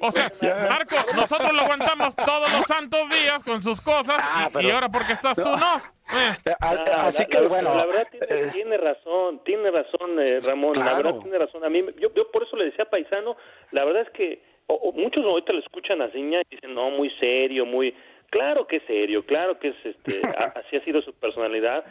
O 0.00 0.10
sea, 0.12 0.30
Marco, 0.68 0.96
nosotros 1.14 1.52
lo 1.52 1.62
aguantamos 1.62 2.14
todos 2.16 2.50
los 2.52 2.66
santos 2.66 3.08
días 3.10 3.42
con 3.44 3.62
sus 3.62 3.80
cosas 3.80 4.16
Ah, 4.18 4.46
y, 4.48 4.52
pero- 4.52 4.68
y 4.68 4.70
ahora 4.70 4.88
porque 4.88 5.12
estás 5.14 5.36
tú 5.36 5.48
no. 5.48 5.76
Eh. 6.12 6.36
A- 6.60 6.70
Ah, 6.70 7.06
así 7.06 7.22
la- 7.22 7.28
que 7.28 7.40
la- 7.40 7.48
bueno. 7.48 7.74
La 7.74 7.86
verdad 7.86 8.06
tiene, 8.10 8.50
tiene 8.52 8.76
razón, 8.76 9.42
tiene 9.44 9.70
razón 9.70 10.20
eh, 10.20 10.40
Ramón, 10.40 10.72
la 10.78 10.94
verdad 10.94 11.14
tiene 11.22 11.38
razón. 11.38 11.64
A 11.64 11.68
mí, 11.70 11.84
yo, 11.98 12.12
yo 12.14 12.30
por 12.30 12.42
eso 12.44 12.56
le 12.56 12.66
decía 12.66 12.84
a 12.84 12.90
Paisano, 12.90 13.36
la 13.72 13.84
verdad 13.84 14.02
es 14.02 14.10
que 14.10 14.42
o- 14.66 14.74
o 14.74 14.92
muchos 14.92 15.24
ahorita 15.24 15.52
lo 15.52 15.58
escuchan 15.60 16.00
a 16.02 16.10
Ciña 16.10 16.40
y 16.40 16.54
dicen, 16.54 16.74
no, 16.74 16.90
muy 16.90 17.10
serio, 17.20 17.66
muy... 17.66 17.94
Claro 18.30 18.66
que 18.66 18.76
es 18.76 18.82
serio, 18.86 19.24
claro 19.26 19.58
que 19.58 19.68
es, 19.68 19.76
este, 19.84 20.20
a- 20.38 20.52
así 20.58 20.76
ha 20.76 20.80
sido 20.84 21.02
su 21.02 21.12
personalidad, 21.14 21.84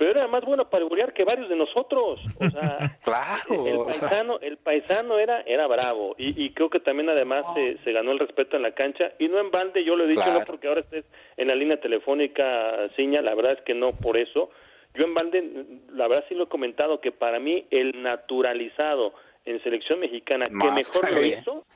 pero 0.00 0.12
era 0.12 0.26
más 0.28 0.42
bueno 0.46 0.70
para 0.70 0.82
alburear 0.82 1.12
que 1.12 1.24
varios 1.24 1.50
de 1.50 1.56
nosotros. 1.56 2.20
O 2.40 2.48
sea, 2.48 2.96
Claro. 3.04 3.66
el 3.66 3.76
paisano, 3.84 4.38
el 4.40 4.56
paisano 4.56 5.18
era, 5.18 5.42
era 5.42 5.66
bravo 5.66 6.14
y, 6.16 6.42
y 6.42 6.50
creo 6.54 6.70
que 6.70 6.80
también 6.80 7.10
además 7.10 7.44
se, 7.54 7.76
se 7.84 7.92
ganó 7.92 8.10
el 8.12 8.18
respeto 8.18 8.56
en 8.56 8.62
la 8.62 8.72
cancha 8.72 9.12
y 9.18 9.28
no 9.28 9.38
en 9.38 9.50
balde, 9.50 9.84
yo 9.84 9.96
lo 9.96 10.04
he 10.04 10.06
dicho, 10.06 10.22
Claro. 10.22 10.38
no 10.40 10.46
porque 10.46 10.68
ahora 10.68 10.80
estés 10.80 11.04
en 11.36 11.48
la 11.48 11.54
línea 11.54 11.78
telefónica, 11.78 12.88
Ciña, 12.96 13.20
la 13.20 13.34
verdad 13.34 13.52
es 13.52 13.60
que 13.60 13.74
no 13.74 13.92
por 13.92 14.16
eso. 14.16 14.48
Yo 14.94 15.04
en 15.04 15.12
balde, 15.12 15.44
la 15.92 16.08
verdad 16.08 16.24
sí 16.30 16.34
lo 16.34 16.44
he 16.44 16.48
comentado, 16.48 17.02
que 17.02 17.12
para 17.12 17.38
mí 17.38 17.66
el 17.70 18.02
naturalizado 18.02 19.12
en 19.44 19.62
selección 19.62 20.00
mexicana 20.00 20.48
que 20.48 20.70
mejor 20.70 21.12
lo 21.12 21.22
hizo 21.22 21.66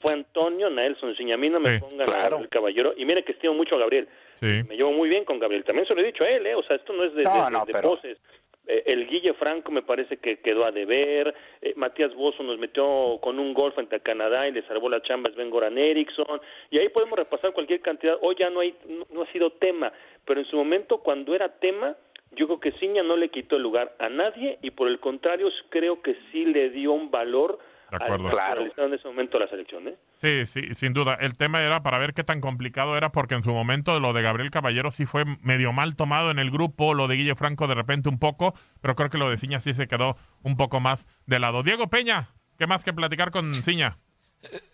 fue 0.00 0.12
Antonio 0.12 0.68
Nelson 0.70 1.14
Ciña. 1.16 1.34
A 1.34 1.38
mí 1.38 1.48
no 1.48 1.60
me 1.60 1.74
Sí, 1.76 1.80
pongan 1.80 2.06
claro. 2.06 2.38
el 2.38 2.48
caballero. 2.48 2.94
Y 2.96 3.04
mire 3.04 3.22
que 3.24 3.32
estimo 3.32 3.54
mucho 3.54 3.76
a 3.76 3.78
Gabriel. 3.78 4.08
Sí. 4.36 4.62
Me 4.68 4.76
llevo 4.76 4.92
muy 4.92 5.08
bien 5.08 5.24
con 5.24 5.38
Gabriel. 5.38 5.64
También 5.64 5.86
se 5.86 5.94
lo 5.94 6.00
he 6.00 6.04
dicho 6.06 6.24
a 6.24 6.28
él, 6.30 6.46
¿eh? 6.46 6.54
O 6.54 6.62
sea, 6.62 6.76
esto 6.76 6.92
no 6.92 7.04
es 7.04 7.14
de, 7.14 7.24
No, 7.24 7.44
de- 7.46 7.50
no, 7.50 7.64
de 7.66 7.72
pero- 7.72 7.90
poses. 7.90 8.18
Eh, 8.66 8.82
el 8.86 9.06
Guille 9.08 9.32
Franco 9.34 9.72
me 9.72 9.82
parece 9.82 10.18
que 10.18 10.38
quedó 10.40 10.64
a 10.64 10.70
deber. 10.70 11.34
Eh, 11.60 11.72
Matías 11.76 12.14
Bozo 12.14 12.42
nos 12.42 12.58
metió 12.58 13.18
con 13.20 13.38
un 13.38 13.52
gol 13.52 13.72
frente 13.72 13.96
a 13.96 14.00
Canadá 14.00 14.46
y 14.46 14.52
le 14.52 14.62
salvó 14.62 14.88
la 14.88 15.02
chamba 15.02 15.28
a 15.28 15.32
Sven 15.32 15.50
Goran 15.50 15.76
Eriksson. 15.76 16.40
Y 16.70 16.78
ahí 16.78 16.88
podemos 16.90 17.18
repasar 17.18 17.52
cualquier 17.52 17.80
cantidad. 17.80 18.16
Hoy 18.20 18.36
ya 18.38 18.48
no, 18.50 18.60
hay, 18.60 18.74
no, 18.86 19.06
no 19.12 19.22
ha 19.22 19.26
sido 19.32 19.50
tema. 19.52 19.92
Pero 20.24 20.40
en 20.40 20.46
su 20.46 20.56
momento, 20.56 20.98
cuando 20.98 21.34
era 21.34 21.48
tema, 21.58 21.96
yo 22.32 22.46
creo 22.46 22.60
que 22.60 22.72
Ciña 22.78 23.02
no 23.02 23.16
le 23.16 23.28
quitó 23.30 23.56
el 23.56 23.62
lugar 23.62 23.92
a 23.98 24.08
nadie 24.08 24.58
y 24.62 24.70
por 24.70 24.86
el 24.88 25.00
contrario, 25.00 25.50
creo 25.70 26.00
que 26.00 26.14
sí 26.30 26.44
le 26.44 26.70
dio 26.70 26.92
un 26.92 27.10
valor 27.10 27.58
De 27.90 27.96
al 27.96 28.02
acuerdo. 28.02 28.24
naturalizado 28.30 28.86
en 28.86 28.94
ese 28.94 29.08
momento 29.08 29.38
la 29.38 29.48
selección. 29.48 29.88
¿eh? 29.88 29.96
Sí, 30.18 30.46
sí, 30.46 30.74
sin 30.74 30.92
duda. 30.92 31.14
El 31.20 31.36
tema 31.36 31.62
era 31.62 31.82
para 31.82 31.98
ver 31.98 32.14
qué 32.14 32.24
tan 32.24 32.40
complicado 32.40 32.96
era, 32.96 33.10
porque 33.12 33.34
en 33.34 33.42
su 33.42 33.52
momento 33.52 33.98
lo 34.00 34.12
de 34.12 34.22
Gabriel 34.22 34.50
Caballero 34.50 34.90
sí 34.90 35.06
fue 35.06 35.24
medio 35.42 35.72
mal 35.72 35.96
tomado 35.96 36.30
en 36.30 36.38
el 36.38 36.50
grupo, 36.50 36.94
lo 36.94 37.08
de 37.08 37.16
Guille 37.16 37.34
Franco 37.34 37.66
de 37.66 37.74
repente 37.74 38.08
un 38.08 38.18
poco, 38.18 38.54
pero 38.80 38.94
creo 38.94 39.10
que 39.10 39.18
lo 39.18 39.30
de 39.30 39.38
Ciña 39.38 39.60
sí 39.60 39.74
se 39.74 39.88
quedó 39.88 40.16
un 40.42 40.56
poco 40.56 40.80
más 40.80 41.06
de 41.26 41.38
lado. 41.38 41.62
Diego 41.62 41.88
Peña, 41.88 42.28
¿qué 42.58 42.66
más 42.66 42.84
que 42.84 42.92
platicar 42.92 43.30
con 43.30 43.52
Ciña? 43.54 43.98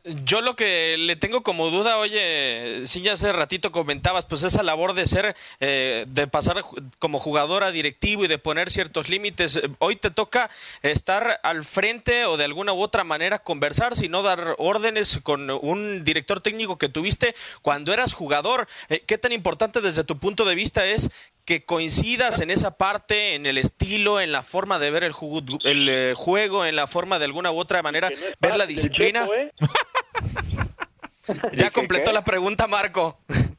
Yo 0.04 0.40
lo 0.40 0.54
que 0.54 0.96
le 0.96 1.16
tengo 1.16 1.42
como 1.42 1.70
duda, 1.70 1.98
oye, 1.98 2.86
si 2.86 3.02
ya 3.02 3.14
hace 3.14 3.32
ratito 3.32 3.72
comentabas, 3.72 4.24
pues 4.24 4.44
esa 4.44 4.62
labor 4.62 4.94
de 4.94 5.08
ser, 5.08 5.34
eh, 5.58 6.04
de 6.08 6.28
pasar 6.28 6.62
como 7.00 7.18
jugador 7.18 7.64
a 7.64 7.72
directivo 7.72 8.24
y 8.24 8.28
de 8.28 8.38
poner 8.38 8.70
ciertos 8.70 9.08
límites. 9.08 9.56
Eh, 9.56 9.68
Hoy 9.80 9.96
te 9.96 10.12
toca 10.12 10.48
estar 10.82 11.40
al 11.42 11.64
frente 11.64 12.26
o 12.26 12.36
de 12.36 12.44
alguna 12.44 12.72
u 12.72 12.80
otra 12.80 13.02
manera 13.02 13.40
conversar, 13.40 13.96
sino 13.96 14.22
dar 14.22 14.54
órdenes 14.58 15.18
con 15.24 15.50
un 15.50 16.04
director 16.04 16.40
técnico 16.40 16.78
que 16.78 16.88
tuviste 16.88 17.34
cuando 17.60 17.92
eras 17.92 18.12
jugador. 18.12 18.68
Eh, 18.88 19.02
¿Qué 19.04 19.18
tan 19.18 19.32
importante 19.32 19.80
desde 19.80 20.04
tu 20.04 20.18
punto 20.18 20.44
de 20.44 20.54
vista 20.54 20.86
es 20.86 21.10
que 21.46 21.64
coincidas 21.64 22.40
en 22.40 22.50
esa 22.50 22.76
parte, 22.76 23.34
en 23.34 23.46
el 23.46 23.56
estilo, 23.56 24.20
en 24.20 24.32
la 24.32 24.42
forma 24.42 24.78
de 24.78 24.90
ver 24.90 25.04
el, 25.04 25.12
jugu- 25.12 25.60
el 25.64 25.88
eh, 25.88 26.12
juego, 26.14 26.66
en 26.66 26.76
la 26.76 26.86
forma 26.86 27.18
de 27.18 27.24
alguna 27.24 27.52
u 27.52 27.56
otra 27.58 27.82
manera, 27.82 28.10
no 28.10 28.16
ver 28.40 28.56
la 28.58 28.66
disciplina? 28.66 29.20
Chepo, 29.20 29.34
¿eh? 29.34 29.52
Ya 31.54 31.66
¿Qué, 31.66 31.72
completó 31.72 32.12
la 32.12 32.24
pregunta, 32.24 32.66
Marco. 32.66 33.18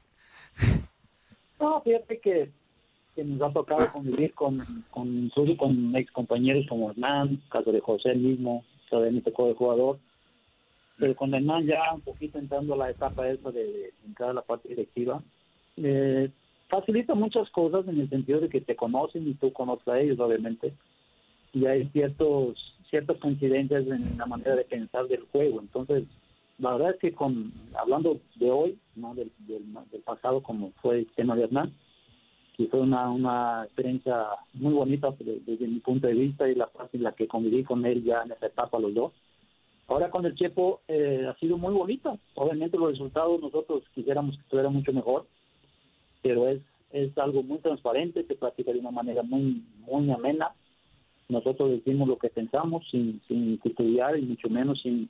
No, 1.59 1.81
fíjate 1.81 2.19
que, 2.19 2.51
que 3.15 3.23
nos 3.23 3.49
ha 3.49 3.51
tocado 3.51 3.91
convivir 3.91 4.31
con, 4.35 4.85
con, 4.91 5.07
incluso 5.25 5.57
con 5.57 5.95
ex 5.95 6.11
compañeros 6.11 6.65
como 6.69 6.91
Hernán, 6.91 7.41
caso 7.49 7.71
de 7.71 7.79
José 7.81 8.13
mismo, 8.13 8.63
todavía 8.91 9.11
me 9.13 9.21
tocó 9.21 9.47
de 9.47 9.55
jugador. 9.55 9.97
Pero 10.99 11.15
con 11.15 11.33
Hernán 11.33 11.65
ya 11.65 11.93
un 11.95 12.01
poquito 12.01 12.37
entrando 12.37 12.75
a 12.75 12.77
la 12.77 12.89
etapa 12.91 13.27
esa 13.27 13.49
de, 13.49 13.63
de 13.63 13.93
entrar 14.05 14.29
a 14.29 14.33
la 14.33 14.43
parte 14.43 14.67
directiva, 14.69 15.19
eh, 15.77 16.29
facilita 16.79 17.15
muchas 17.15 17.49
cosas 17.49 17.87
en 17.87 17.99
el 17.99 18.09
sentido 18.09 18.39
de 18.39 18.49
que 18.49 18.61
te 18.61 18.75
conocen 18.75 19.27
y 19.27 19.33
tú 19.33 19.51
conoces 19.51 19.87
a 19.87 19.99
ellos, 19.99 20.19
obviamente. 20.19 20.73
Y 21.53 21.65
hay 21.65 21.87
ciertos 21.89 22.55
ciertas 22.89 23.17
coincidencias 23.17 23.85
en 23.87 24.17
la 24.17 24.25
manera 24.25 24.55
de 24.55 24.63
pensar 24.63 25.07
del 25.07 25.23
juego. 25.31 25.59
Entonces, 25.59 26.03
la 26.57 26.73
verdad 26.73 26.91
es 26.91 26.99
que 26.99 27.11
con 27.11 27.51
hablando 27.73 28.19
de 28.35 28.49
hoy, 28.51 28.77
no 28.95 29.13
del, 29.13 29.31
del, 29.39 29.63
del 29.91 30.01
pasado 30.01 30.41
como 30.41 30.71
fue 30.81 30.99
el 30.99 31.07
tema 31.15 31.35
de 31.35 31.43
Hernán, 31.43 31.73
que 32.55 32.67
fue 32.67 32.79
una, 32.79 33.09
una 33.11 33.63
experiencia 33.65 34.25
muy 34.53 34.73
bonita 34.73 35.11
de- 35.19 35.41
desde 35.45 35.67
mi 35.67 35.79
punto 35.79 36.07
de 36.07 36.13
vista 36.13 36.47
y 36.49 36.55
la 36.55 36.67
parte 36.67 36.97
en 36.97 37.03
la 37.03 37.11
que 37.11 37.27
conviví 37.27 37.63
con 37.63 37.85
él 37.85 38.03
ya 38.03 38.23
en 38.23 38.31
esa 38.31 38.47
etapa 38.47 38.79
los 38.79 38.93
dos. 38.93 39.13
Ahora 39.89 40.09
con 40.09 40.25
el 40.25 40.35
Chepo 40.35 40.81
eh, 40.87 41.25
ha 41.29 41.35
sido 41.39 41.57
muy 41.57 41.73
bonita. 41.73 42.17
Obviamente 42.35 42.77
los 42.77 42.91
resultados 42.91 43.41
nosotros 43.41 43.83
quisiéramos 43.93 44.35
que 44.35 44.41
estuviera 44.41 44.69
mucho 44.69 44.91
mejor, 44.93 45.27
pero 46.27 46.49
es, 46.49 46.61
es 46.91 47.17
algo 47.17 47.41
muy 47.41 47.59
transparente, 47.59 48.25
se 48.25 48.35
practica 48.35 48.73
de 48.73 48.79
una 48.79 48.91
manera 48.91 49.23
muy, 49.23 49.63
muy 49.79 50.11
amena. 50.11 50.51
Nosotros 51.29 51.71
decimos 51.71 52.07
lo 52.07 52.17
que 52.17 52.29
pensamos 52.29 52.85
sin, 52.91 53.21
sin 53.29 53.57
titubear 53.59 54.19
y 54.19 54.23
mucho 54.23 54.49
menos 54.49 54.81
sin 54.81 55.09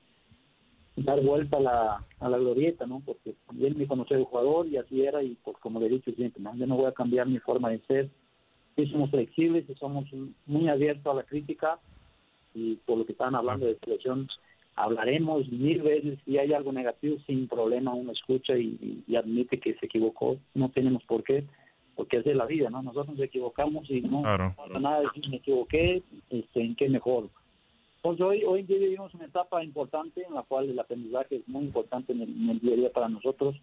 dar 0.96 1.22
vuelta 1.22 1.58
a 1.58 1.62
la, 1.62 2.06
a 2.20 2.30
la 2.30 2.38
glorieta, 2.38 2.86
¿no? 2.86 3.02
Porque 3.04 3.36
él 3.60 3.76
me 3.76 3.88
conoció 3.88 4.18
de 4.18 4.26
jugador 4.26 4.68
y 4.68 4.78
así 4.78 5.04
era 5.04 5.24
y 5.24 5.36
pues 5.44 5.58
como 5.58 5.80
le 5.80 5.88
he 5.88 5.90
dicho 5.90 6.12
siempre, 6.12 6.42
¿no? 6.42 6.56
yo 6.56 6.68
no 6.68 6.76
voy 6.76 6.86
a 6.86 6.92
cambiar 6.92 7.28
mi 7.28 7.40
forma 7.40 7.72
de 7.72 7.80
ser. 7.88 8.10
Sí 8.76 8.86
somos 8.88 9.10
flexibles 9.10 9.68
y 9.68 9.74
somos 9.76 10.06
muy 10.46 10.70
abiertos 10.70 11.12
a 11.12 11.16
la 11.16 11.24
crítica 11.24 11.80
y 12.54 12.76
por 12.86 13.00
lo 13.00 13.06
que 13.08 13.14
estaban 13.14 13.34
hablando 13.34 13.66
de 13.66 13.78
selección, 13.80 14.28
hablaremos 14.78 15.50
mil 15.52 15.82
veces 15.82 16.20
si 16.24 16.38
hay 16.38 16.54
algo 16.54 16.72
negativo 16.72 17.18
sin 17.26 17.48
problema, 17.48 17.94
uno 17.94 18.12
escucha 18.14 18.58
y, 18.58 19.04
y 19.08 19.16
admite 19.16 19.60
que 19.60 19.74
se 19.76 19.88
equivocó, 19.88 20.38
no 20.54 20.70
tenemos 20.70 21.04
por 21.04 21.24
qué, 21.24 21.44
porque 21.96 22.18
es 22.18 22.24
de 22.26 22.36
la 22.36 22.46
vida, 22.46 22.70
¿no? 22.70 22.82
Nosotros 22.84 23.18
nos 23.18 23.26
equivocamos 23.26 23.90
y 23.90 24.02
no 24.02 24.22
Claro. 24.22 24.54
pasa 24.56 24.80
nada, 24.80 25.02
decir, 25.02 25.28
me 25.30 25.38
equivoqué, 25.38 26.04
este, 26.30 26.62
en 26.62 26.76
qué 26.76 26.88
mejor. 26.90 27.30
Pues 28.04 28.22
hoy, 28.22 28.44
hoy 28.46 28.62
en 28.62 28.68
día 28.68 28.78
vivimos 28.78 29.14
una 29.16 29.26
etapa 29.26 29.64
importante 29.64 30.24
en 30.24 30.34
la 30.36 30.44
cual 30.44 30.70
el 30.70 30.80
aprendizaje 30.80 31.38
es 31.38 31.48
muy 31.48 31.64
importante 31.66 32.14
en 32.14 32.22
el, 32.22 32.30
en 32.30 32.50
el 32.52 32.60
día 32.60 32.74
a 32.74 32.78
día 32.78 32.92
para 32.94 33.10
nosotros, 33.10 33.56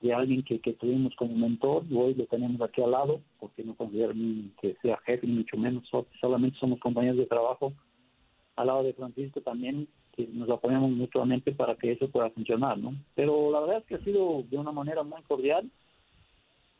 de 0.00 0.12
alguien 0.12 0.42
que, 0.42 0.58
que 0.60 0.72
tuvimos 0.72 1.14
como 1.14 1.34
mentor 1.36 1.84
y 1.88 1.94
hoy 1.94 2.14
lo 2.14 2.26
tenemos 2.26 2.60
aquí 2.60 2.82
al 2.82 2.90
lado, 2.90 3.20
porque 3.38 3.62
no 3.62 3.74
considero 3.76 4.12
ni 4.12 4.50
que 4.60 4.76
sea 4.82 4.98
jefe, 5.06 5.26
ni 5.26 5.34
mucho 5.34 5.56
menos, 5.56 5.86
so- 5.88 6.06
solamente 6.20 6.58
somos 6.58 6.80
compañeros 6.80 7.18
de 7.18 7.26
trabajo. 7.26 7.72
Al 8.56 8.66
lado 8.66 8.82
de 8.82 8.92
Francisco 8.92 9.40
también, 9.40 9.88
que 10.16 10.26
nos 10.28 10.48
apoyamos 10.50 10.90
mutuamente 10.90 11.52
para 11.52 11.74
que 11.76 11.92
eso 11.92 12.08
pueda 12.08 12.30
funcionar, 12.30 12.78
¿no? 12.78 12.94
Pero 13.14 13.50
la 13.50 13.60
verdad 13.60 13.78
es 13.78 13.84
que 13.84 13.94
ha 13.96 14.04
sido 14.04 14.44
de 14.50 14.58
una 14.58 14.72
manera 14.72 15.02
muy 15.02 15.22
cordial 15.22 15.70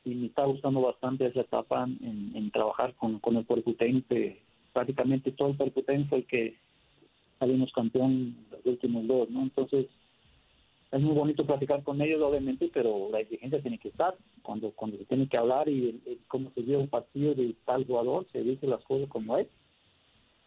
y 0.04 0.14
me 0.14 0.26
está 0.26 0.44
gustando 0.44 0.80
bastante 0.80 1.26
esa 1.26 1.40
etapa 1.40 1.84
en, 1.84 2.50
trabajar 2.50 2.94
con, 2.94 3.18
con 3.18 3.36
el 3.36 3.46
que 3.46 4.42
Prácticamente 4.72 5.32
todo 5.32 5.50
el 5.50 5.56
técnico 5.56 6.08
fue 6.08 6.18
el 6.18 6.26
que 6.26 6.56
salimos 7.38 7.72
campeón 7.72 8.36
los 8.50 8.66
últimos 8.66 9.06
dos, 9.06 9.30
¿no? 9.30 9.42
Entonces, 9.42 9.86
es 10.92 11.00
muy 11.00 11.14
bonito 11.14 11.44
platicar 11.46 11.82
con 11.82 12.00
ellos, 12.00 12.22
obviamente, 12.22 12.70
pero 12.72 13.08
la 13.10 13.20
exigencia 13.20 13.60
tiene 13.60 13.78
que 13.78 13.88
estar. 13.88 14.16
Cuando 14.42 14.70
cuando 14.72 14.96
se 14.98 15.04
tiene 15.06 15.28
que 15.28 15.36
hablar 15.36 15.68
y 15.68 15.90
el- 15.90 16.02
el 16.06 16.18
cómo 16.28 16.50
se 16.54 16.62
lleva 16.62 16.82
un 16.82 16.88
partido 16.88 17.34
de 17.34 17.54
tal 17.64 17.84
jugador, 17.86 18.26
se 18.32 18.42
dice 18.42 18.66
las 18.66 18.82
cosas 18.84 19.08
como 19.08 19.36
es. 19.38 19.48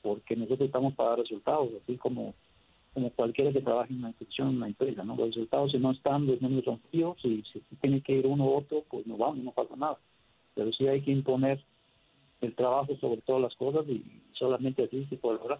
porque 0.02 0.36
nosotros 0.38 0.68
estamos 0.68 0.94
para 0.96 1.10
dar 1.12 1.20
resultados, 1.20 1.70
así 1.84 1.98
como 1.98 2.34
como 2.98 3.12
cualquiera 3.12 3.54
que 3.54 3.62
trabaje 3.62 3.94
en 3.94 4.00
una 4.00 4.08
institución, 4.08 4.50
en 4.50 4.56
una 4.56 4.68
empresa. 4.70 5.04
Los 5.04 5.20
resultados 5.20 5.72
si 5.72 5.78
no 5.78 5.92
están, 5.92 6.26
los 6.26 6.42
números 6.42 6.66
son 6.66 6.80
fríos 6.90 7.16
y 7.24 7.44
si 7.54 7.62
tiene 7.80 8.02
que 8.02 8.14
ir 8.14 8.26
uno 8.26 8.46
u 8.46 8.56
otro, 8.56 8.84
pues 8.90 9.06
no 9.06 9.18
vamos, 9.18 9.38
no 9.38 9.52
pasa 9.52 9.76
nada. 9.76 10.00
Pero 10.56 10.74
sí 10.74 10.88
hay 10.88 11.02
que 11.02 11.12
imponer 11.12 11.64
el 12.42 12.56
trabajo 12.56 12.98
sobre 13.00 13.22
todas 13.22 13.44
las 13.44 13.56
cosas 13.56 13.88
y 13.88 14.04
solamente 14.34 14.84
así 14.84 15.06
se 15.12 15.16
puede 15.16 15.38
lograr. 15.38 15.60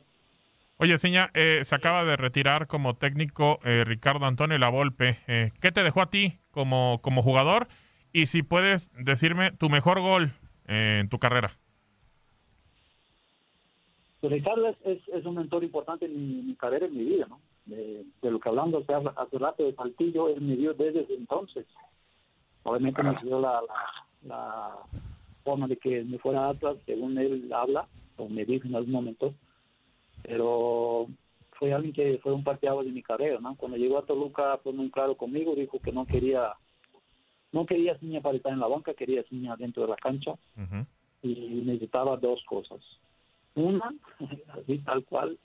Oye, 0.78 0.98
Seña, 0.98 1.30
eh, 1.36 1.62
se 1.64 1.76
acaba 1.76 2.06
de 2.06 2.16
retirar 2.16 2.66
como 2.66 2.96
técnico 2.96 3.60
eh, 3.64 3.84
Ricardo 3.86 4.26
Antonio 4.26 4.58
Lavolpe. 4.58 5.20
Eh, 5.28 5.52
¿Qué 5.62 5.72
te 5.72 5.84
dejó 5.84 6.02
a 6.02 6.10
ti 6.10 6.40
como, 6.50 7.02
como 7.04 7.22
jugador? 7.22 7.68
Y 8.14 8.26
si 8.26 8.42
puedes 8.42 8.90
decirme 8.96 9.52
tu 9.52 9.70
mejor 9.70 10.00
gol 10.02 10.32
eh, 10.66 11.02
en 11.02 11.10
tu 11.10 11.20
carrera. 11.20 11.52
Ricardo 14.30 14.68
es, 14.68 15.00
es, 15.08 15.26
un 15.26 15.36
mentor 15.36 15.64
importante 15.64 16.06
en 16.06 16.48
mi, 16.48 16.56
carrera, 16.56 16.86
en 16.86 16.98
mi 16.98 17.04
vida, 17.04 17.28
¿no? 17.28 17.40
De, 17.66 18.06
lo 18.22 18.40
que 18.40 18.50
hablando 18.50 18.80
hace, 18.80 18.94
hace 18.94 19.38
rato 19.38 19.64
de 19.64 19.76
Saltillo, 19.76 20.30
él 20.30 20.42
me 20.42 20.56
dio 20.56 20.74
desde 20.74 21.06
entonces. 21.14 21.66
Obviamente 22.64 23.04
me 23.04 23.16
dio 23.22 23.40
la, 23.40 23.62
la, 24.24 24.76
forma 25.44 25.68
de 25.68 25.78
que 25.78 26.04
me 26.04 26.20
fuera 26.20 26.50
atrás, 26.50 26.78
según 26.86 27.18
él 27.18 27.50
habla, 27.54 27.88
o 28.18 28.28
me 28.28 28.44
dijo 28.44 28.68
en 28.68 28.76
algún 28.76 28.92
momento, 28.92 29.34
pero 30.24 31.08
fue 31.54 31.74
alguien 31.74 31.94
que 31.94 32.20
fue 32.22 32.34
un 32.34 32.44
parteado 32.44 32.84
de 32.84 32.92
mi 32.92 33.02
carrera, 33.02 33.40
¿no? 33.40 33.56
Cuando 33.56 33.78
llegó 33.78 33.98
a 33.98 34.06
Toluca 34.06 34.58
fue 34.64 34.74
muy 34.74 34.90
claro 34.92 35.16
conmigo, 35.16 35.56
dijo 35.56 35.80
que 35.80 35.92
no 35.92 36.06
quería 36.06 36.54
no 37.54 37.66
quería 37.66 37.98
Ciña 37.98 38.22
para 38.22 38.36
estar 38.38 38.52
en 38.52 38.60
la 38.60 38.68
banca, 38.68 38.94
quería 38.94 39.24
Ciña 39.24 39.56
dentro 39.56 39.84
de 39.84 39.90
la 39.90 39.96
cancha 39.96 40.34
y 41.22 41.34
necesitaba 41.66 42.18
dos 42.18 42.44
cosas. 42.46 42.80
Una, 43.58 43.92
así 44.50 44.78
tal 44.80 45.04
cual, 45.06 45.38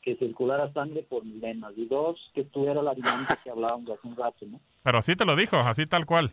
que 0.00 0.16
circulara 0.16 0.72
sangre 0.72 1.02
por 1.02 1.24
mis 1.24 1.40
venas. 1.40 1.72
Y 1.76 1.86
dos, 1.86 2.18
que 2.34 2.40
estuviera 2.40 2.82
la 2.82 2.94
dinámica 2.94 3.38
que 3.42 3.50
hablábamos 3.50 3.90
hace 3.90 4.08
un 4.08 4.16
rato, 4.16 4.46
¿no? 4.46 4.60
Pero 4.82 4.98
así 4.98 5.14
te 5.14 5.24
lo 5.24 5.36
dijo, 5.36 5.56
así 5.56 5.86
tal 5.86 6.06
cual. 6.06 6.32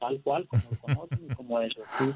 Tal 0.00 0.20
cual, 0.20 0.46
como 0.48 0.62
lo 0.70 0.78
conocen 0.78 1.26
y 1.30 1.34
como 1.34 1.60
eso, 1.60 1.82
sí. 1.98 2.12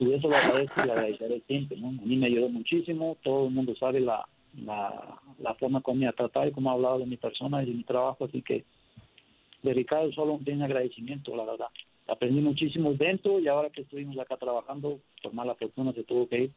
Y 0.00 0.12
eso 0.12 0.28
lo 0.28 0.36
agradezco 0.36 0.80
y 0.82 0.86
lo 0.86 0.92
agradeceré 0.92 1.42
siempre, 1.46 1.76
¿no? 1.78 1.88
A 1.88 2.06
mí 2.06 2.16
me 2.16 2.26
ayudó 2.26 2.48
muchísimo, 2.48 3.16
todo 3.22 3.46
el 3.46 3.54
mundo 3.54 3.74
sabe 3.76 4.00
la, 4.00 4.28
la, 4.54 5.20
la 5.38 5.54
forma 5.54 5.80
como 5.80 6.00
me 6.00 6.08
ha 6.08 6.12
tratado 6.12 6.46
y 6.46 6.52
cómo 6.52 6.70
ha 6.70 6.74
hablado 6.74 6.98
de 6.98 7.06
mi 7.06 7.16
persona 7.16 7.62
y 7.62 7.66
de 7.66 7.74
mi 7.74 7.84
trabajo, 7.84 8.24
así 8.24 8.42
que 8.42 8.64
de 9.62 9.74
Ricardo 9.74 10.12
solo 10.12 10.40
tiene 10.44 10.64
agradecimiento, 10.64 11.34
la 11.36 11.44
verdad. 11.44 11.66
Aprendí 12.06 12.40
muchísimo 12.40 12.94
dentro 12.94 13.38
y 13.38 13.48
ahora 13.48 13.70
que 13.70 13.82
estuvimos 13.82 14.18
acá 14.18 14.36
trabajando, 14.36 15.00
por 15.22 15.34
mala 15.34 15.56
fortuna 15.56 15.92
se 15.92 16.04
tuvo 16.04 16.28
que 16.28 16.44
ir 16.44 16.52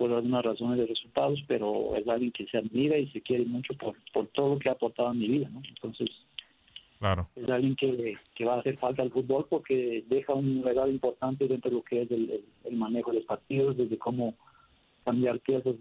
por 0.00 0.10
algunas 0.14 0.42
razones 0.42 0.78
de 0.78 0.86
resultados, 0.86 1.38
pero 1.46 1.94
es 1.94 2.08
alguien 2.08 2.32
que 2.32 2.46
se 2.46 2.56
admira 2.56 2.96
y 2.96 3.10
se 3.10 3.20
quiere 3.20 3.44
mucho 3.44 3.74
por, 3.74 3.94
por 4.14 4.28
todo 4.28 4.54
lo 4.54 4.58
que 4.58 4.70
ha 4.70 4.72
aportado 4.72 5.12
en 5.12 5.18
mi 5.18 5.28
vida, 5.28 5.50
¿no? 5.50 5.60
Entonces, 5.68 6.08
claro. 6.98 7.28
es 7.36 7.46
alguien 7.50 7.76
que, 7.76 8.14
que 8.34 8.46
va 8.46 8.54
a 8.54 8.60
hacer 8.60 8.78
falta 8.78 9.02
al 9.02 9.10
fútbol 9.10 9.46
porque 9.50 10.02
deja 10.08 10.32
un 10.32 10.62
legado 10.62 10.88
importante 10.88 11.46
dentro 11.46 11.70
de 11.70 11.76
lo 11.76 11.82
que 11.82 12.00
es 12.00 12.10
el, 12.10 12.42
el, 12.64 12.76
manejo 12.78 13.10
de 13.10 13.18
los 13.18 13.26
partidos, 13.26 13.76
desde 13.76 13.98
cómo 13.98 14.34
cambiar 15.04 15.38
piezas 15.40 15.74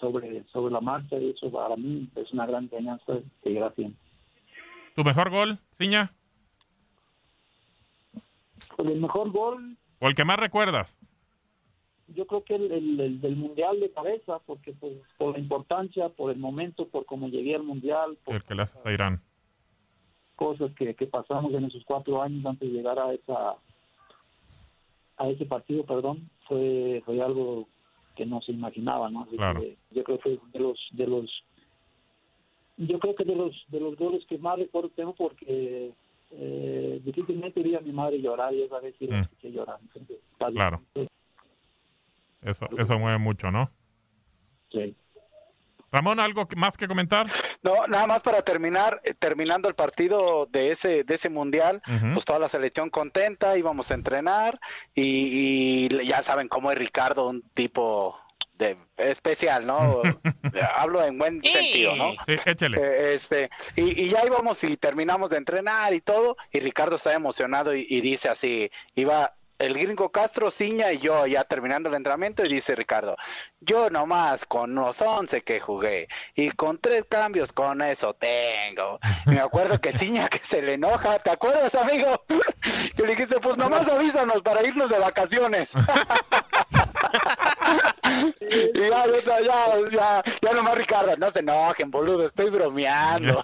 sobre, 0.00 0.42
sobre 0.48 0.72
la 0.72 0.80
marcha, 0.80 1.16
y 1.16 1.30
eso 1.30 1.48
para 1.52 1.76
mí 1.76 2.08
es 2.16 2.32
una 2.32 2.46
gran 2.46 2.64
enseñanza 2.64 3.20
que 3.44 3.52
gracias. 3.52 3.92
¿Tu 4.96 5.04
mejor 5.04 5.30
gol, 5.30 5.60
Ciña? 5.78 6.12
Pues 8.76 8.88
el 8.90 9.00
mejor 9.00 9.30
gol... 9.30 9.76
¿O 10.00 10.08
el 10.08 10.16
que 10.16 10.24
más 10.24 10.40
recuerdas? 10.40 10.98
Yo 12.14 12.26
creo 12.26 12.44
que 12.44 12.54
el, 12.54 13.20
del 13.20 13.36
mundial 13.36 13.80
de 13.80 13.90
cabeza, 13.90 14.38
porque 14.46 14.72
pues, 14.72 14.94
por 15.18 15.34
la 15.34 15.38
importancia, 15.38 16.08
por 16.08 16.30
el 16.30 16.38
momento, 16.38 16.88
por 16.88 17.06
cómo 17.06 17.28
llegué 17.28 17.54
al 17.54 17.62
mundial. 17.62 18.18
Por 18.24 18.36
el 18.36 18.42
que 18.42 18.54
le 18.54 18.62
haces 18.62 18.84
a 18.84 18.92
Irán. 18.92 19.20
Cosas 20.36 20.72
que, 20.74 20.94
que 20.94 21.06
pasamos 21.06 21.52
en 21.54 21.64
esos 21.64 21.84
cuatro 21.84 22.22
años 22.22 22.44
antes 22.46 22.70
de 22.70 22.76
llegar 22.76 22.98
a 22.98 23.12
esa 23.12 23.56
a 25.18 25.28
ese 25.28 25.44
partido, 25.44 25.84
perdón, 25.84 26.30
fue 26.48 27.02
fue 27.04 27.20
algo 27.20 27.68
que 28.16 28.24
no 28.24 28.40
se 28.40 28.52
imaginaba, 28.52 29.10
¿no? 29.10 29.26
Claro. 29.26 29.62
yo 29.90 30.04
creo 30.04 30.18
que 30.18 30.38
de 30.52 30.58
los 30.58 30.78
de 30.92 31.06
los 31.06 31.44
yo 32.78 32.98
creo 32.98 33.14
que 33.14 33.24
de 33.24 33.36
los 33.36 33.64
de 33.68 33.80
los 33.80 33.96
goles 33.96 34.24
que 34.26 34.38
más 34.38 34.58
recuerdo 34.58 34.88
tengo 34.96 35.14
porque 35.14 35.92
eh, 36.30 37.00
difícilmente 37.04 37.62
vi 37.62 37.74
a 37.74 37.80
mi 37.80 37.92
madre 37.92 38.20
llorar 38.20 38.54
y 38.54 38.62
esa 38.62 38.80
vez 38.80 38.94
sí 38.98 39.08
mm. 39.08 39.48
llorar. 39.48 39.78
claro. 40.38 40.80
Eso, 42.42 42.68
eso 42.78 42.98
mueve 42.98 43.18
mucho, 43.18 43.50
¿no? 43.50 43.70
Sí. 44.70 44.96
Ramón, 45.92 46.20
¿algo 46.20 46.48
más 46.56 46.76
que 46.76 46.86
comentar? 46.86 47.26
No, 47.62 47.86
nada 47.88 48.06
más 48.06 48.22
para 48.22 48.42
terminar, 48.42 49.00
eh, 49.04 49.14
terminando 49.14 49.68
el 49.68 49.74
partido 49.74 50.46
de 50.46 50.70
ese, 50.70 51.02
de 51.02 51.14
ese 51.14 51.28
mundial, 51.28 51.82
pues 52.12 52.24
toda 52.24 52.38
la 52.38 52.48
selección 52.48 52.90
contenta, 52.90 53.58
íbamos 53.58 53.90
a 53.90 53.94
entrenar 53.94 54.60
y, 54.94 55.88
ya 56.06 56.22
saben 56.22 56.48
cómo 56.48 56.70
es 56.70 56.78
Ricardo, 56.78 57.28
un 57.28 57.42
tipo 57.54 58.16
de 58.54 58.76
especial, 58.98 59.66
¿no? 59.66 60.02
Hablo 60.76 61.04
en 61.04 61.18
buen 61.18 61.42
sentido, 61.42 61.96
¿no? 61.96 62.12
Sí, 62.24 62.36
échale. 62.44 62.78
Eh, 62.80 63.14
este, 63.14 63.50
y, 63.74 64.08
ya 64.08 64.24
íbamos 64.24 64.62
y 64.62 64.76
terminamos 64.76 65.30
de 65.30 65.38
entrenar 65.38 65.92
y 65.92 66.00
todo, 66.00 66.36
y 66.52 66.60
Ricardo 66.60 66.96
está 66.96 67.14
emocionado 67.14 67.74
y, 67.74 67.84
y 67.88 68.00
dice 68.00 68.28
así, 68.28 68.70
iba 68.94 69.34
el 69.60 69.74
gringo 69.74 70.10
Castro, 70.10 70.50
Ciña 70.50 70.90
y 70.92 70.98
yo 70.98 71.26
ya 71.26 71.44
terminando 71.44 71.90
el 71.90 71.94
entrenamiento 71.94 72.42
y 72.44 72.48
dice 72.48 72.74
Ricardo, 72.74 73.16
yo 73.60 73.90
nomás 73.90 74.46
con 74.46 74.74
los 74.74 75.00
11 75.00 75.42
que 75.42 75.60
jugué 75.60 76.08
y 76.34 76.50
con 76.52 76.78
tres 76.78 77.04
cambios 77.08 77.52
con 77.52 77.82
eso 77.82 78.14
tengo. 78.14 78.98
me 79.26 79.38
acuerdo 79.38 79.78
que 79.78 79.92
Ciña 79.92 80.28
que 80.28 80.38
se 80.38 80.62
le 80.62 80.74
enoja, 80.74 81.18
¿te 81.18 81.30
acuerdas 81.30 81.74
amigo? 81.74 82.24
Que 82.96 83.02
le 83.02 83.10
dijiste, 83.10 83.38
pues 83.40 83.56
nomás 83.56 83.88
avísanos 83.88 84.42
para 84.42 84.62
irnos 84.62 84.90
de 84.90 84.98
vacaciones. 84.98 85.72
y 88.74 88.80
ya, 88.80 89.06
ya, 89.40 89.40
ya, 89.90 90.22
ya 90.40 90.52
nomás 90.52 90.76
Ricardo, 90.76 91.16
no 91.16 91.30
se 91.30 91.40
enojen, 91.40 91.90
boludo, 91.90 92.26
estoy 92.26 92.50
bromeando. 92.50 93.42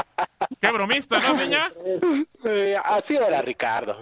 Qué 0.60 0.70
bromista, 0.72 1.18
¿no, 1.20 1.38
Ciña? 1.38 1.72
Sí, 2.42 2.74
así 2.84 3.16
era 3.16 3.42
Ricardo. 3.42 3.98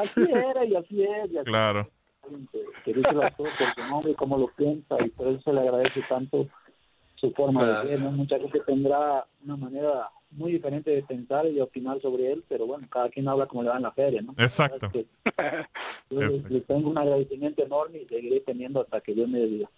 Así 0.00 0.20
era 0.30 0.64
y 0.64 0.76
así 0.76 1.02
es. 1.02 1.32
Y 1.32 1.38
así 1.38 1.46
claro. 1.46 1.88
Que, 2.84 2.92
dice 2.92 3.14
las 3.14 3.34
cosas 3.34 3.54
por 3.58 3.84
su 3.84 3.90
nombre, 3.90 4.14
cómo 4.14 4.38
lo 4.38 4.48
piensa 4.48 4.96
y 5.04 5.08
por 5.10 5.28
eso 5.28 5.40
se 5.40 5.52
le 5.52 5.60
agradece 5.60 6.02
tanto 6.08 6.46
su 7.14 7.32
forma 7.32 7.64
de 7.64 7.88
ser. 7.88 8.00
¿no? 8.00 8.10
Mucha 8.12 8.38
gente 8.38 8.60
tendrá 8.60 9.26
una 9.42 9.56
manera 9.56 10.10
muy 10.30 10.52
diferente 10.52 10.90
de 10.90 11.02
pensar 11.02 11.46
y 11.46 11.54
de 11.54 11.62
opinar 11.62 12.00
sobre 12.00 12.32
él, 12.32 12.44
pero 12.48 12.66
bueno, 12.66 12.86
cada 12.90 13.08
quien 13.08 13.28
habla 13.28 13.46
como 13.46 13.62
le 13.62 13.70
va 13.70 13.76
en 13.76 13.82
la 13.82 13.92
feria, 13.92 14.20
¿no? 14.20 14.34
Exacto. 14.36 14.90
yo 16.10 16.20
le, 16.20 16.60
tengo 16.60 16.90
un 16.90 16.98
agradecimiento 16.98 17.64
enorme 17.64 18.02
y 18.02 18.06
seguiré 18.06 18.40
teniendo 18.40 18.82
hasta 18.82 19.00
que 19.00 19.14
Dios 19.14 19.28
me 19.28 19.40
diga. 19.40 19.70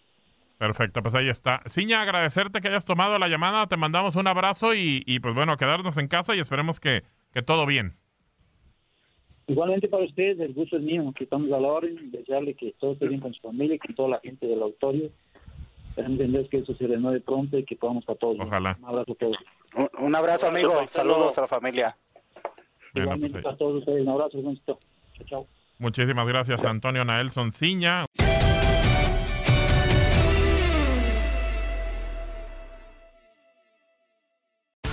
Perfecto, 0.59 1.03
pues 1.03 1.15
ahí 1.15 1.29
está. 1.29 1.63
Ciña, 1.69 2.03
agradecerte 2.03 2.61
que 2.61 2.69
hayas 2.69 2.85
tomado 2.85 3.19
la 3.19 3.29
llamada, 3.29 3.67
te 3.67 3.77
mandamos 3.77 4.17
un 4.17 4.27
abrazo 4.27 4.75
y, 4.75 5.03
y 5.07 5.21
pues 5.21 5.35
bueno, 5.35 5.57
quedarnos 5.57 5.97
en 5.97 6.09
casa 6.09 6.35
y 6.35 6.41
esperemos 6.41 6.81
que, 6.81 7.05
que 7.33 7.43
todo 7.43 7.65
bien. 7.65 7.97
Igualmente 9.51 9.89
para 9.89 10.05
ustedes, 10.05 10.39
el 10.39 10.55
gusto 10.55 10.77
es 10.77 10.83
mío, 10.83 11.13
que 11.17 11.25
estamos 11.25 11.51
a 11.51 11.59
la 11.59 11.67
orden, 11.67 12.13
desearle 12.13 12.55
que 12.55 12.73
todo 12.79 12.93
esté 12.93 13.09
bien 13.09 13.21
con 13.21 13.35
su 13.35 13.41
familia 13.41 13.75
y 13.75 13.79
con 13.81 13.97
toda 13.97 14.11
la 14.11 14.21
gente 14.21 14.47
del 14.47 14.63
auditorio. 14.63 15.11
Entender 15.97 16.49
que 16.49 16.59
eso 16.59 16.73
se 16.77 16.87
renueve 16.87 17.21
pronto 17.21 17.59
y 17.59 17.65
que 17.65 17.75
podamos 17.75 18.03
estar 18.05 18.17
todos. 18.17 18.37
Ojalá. 18.39 18.79
Un 18.81 18.87
abrazo 18.87 19.13
a 19.13 19.15
todos. 19.17 19.37
Un, 19.99 20.15
abrazo, 20.15 20.47
amigo. 20.47 20.73
Saludos 20.87 21.37
a 21.37 21.41
la 21.41 21.47
familia. 21.49 21.97
Igualmente 22.95 23.33
pues 23.33 23.45
para 23.45 23.57
todos 23.57 23.81
ustedes, 23.81 24.03
un 24.03 24.09
abrazo. 24.09 24.41
Chao, 24.65 24.79
chao. 25.27 25.47
Muchísimas 25.79 26.29
gracias, 26.29 26.65
Antonio 26.65 27.05
Naelson 27.05 27.53
Ciña. 27.53 28.07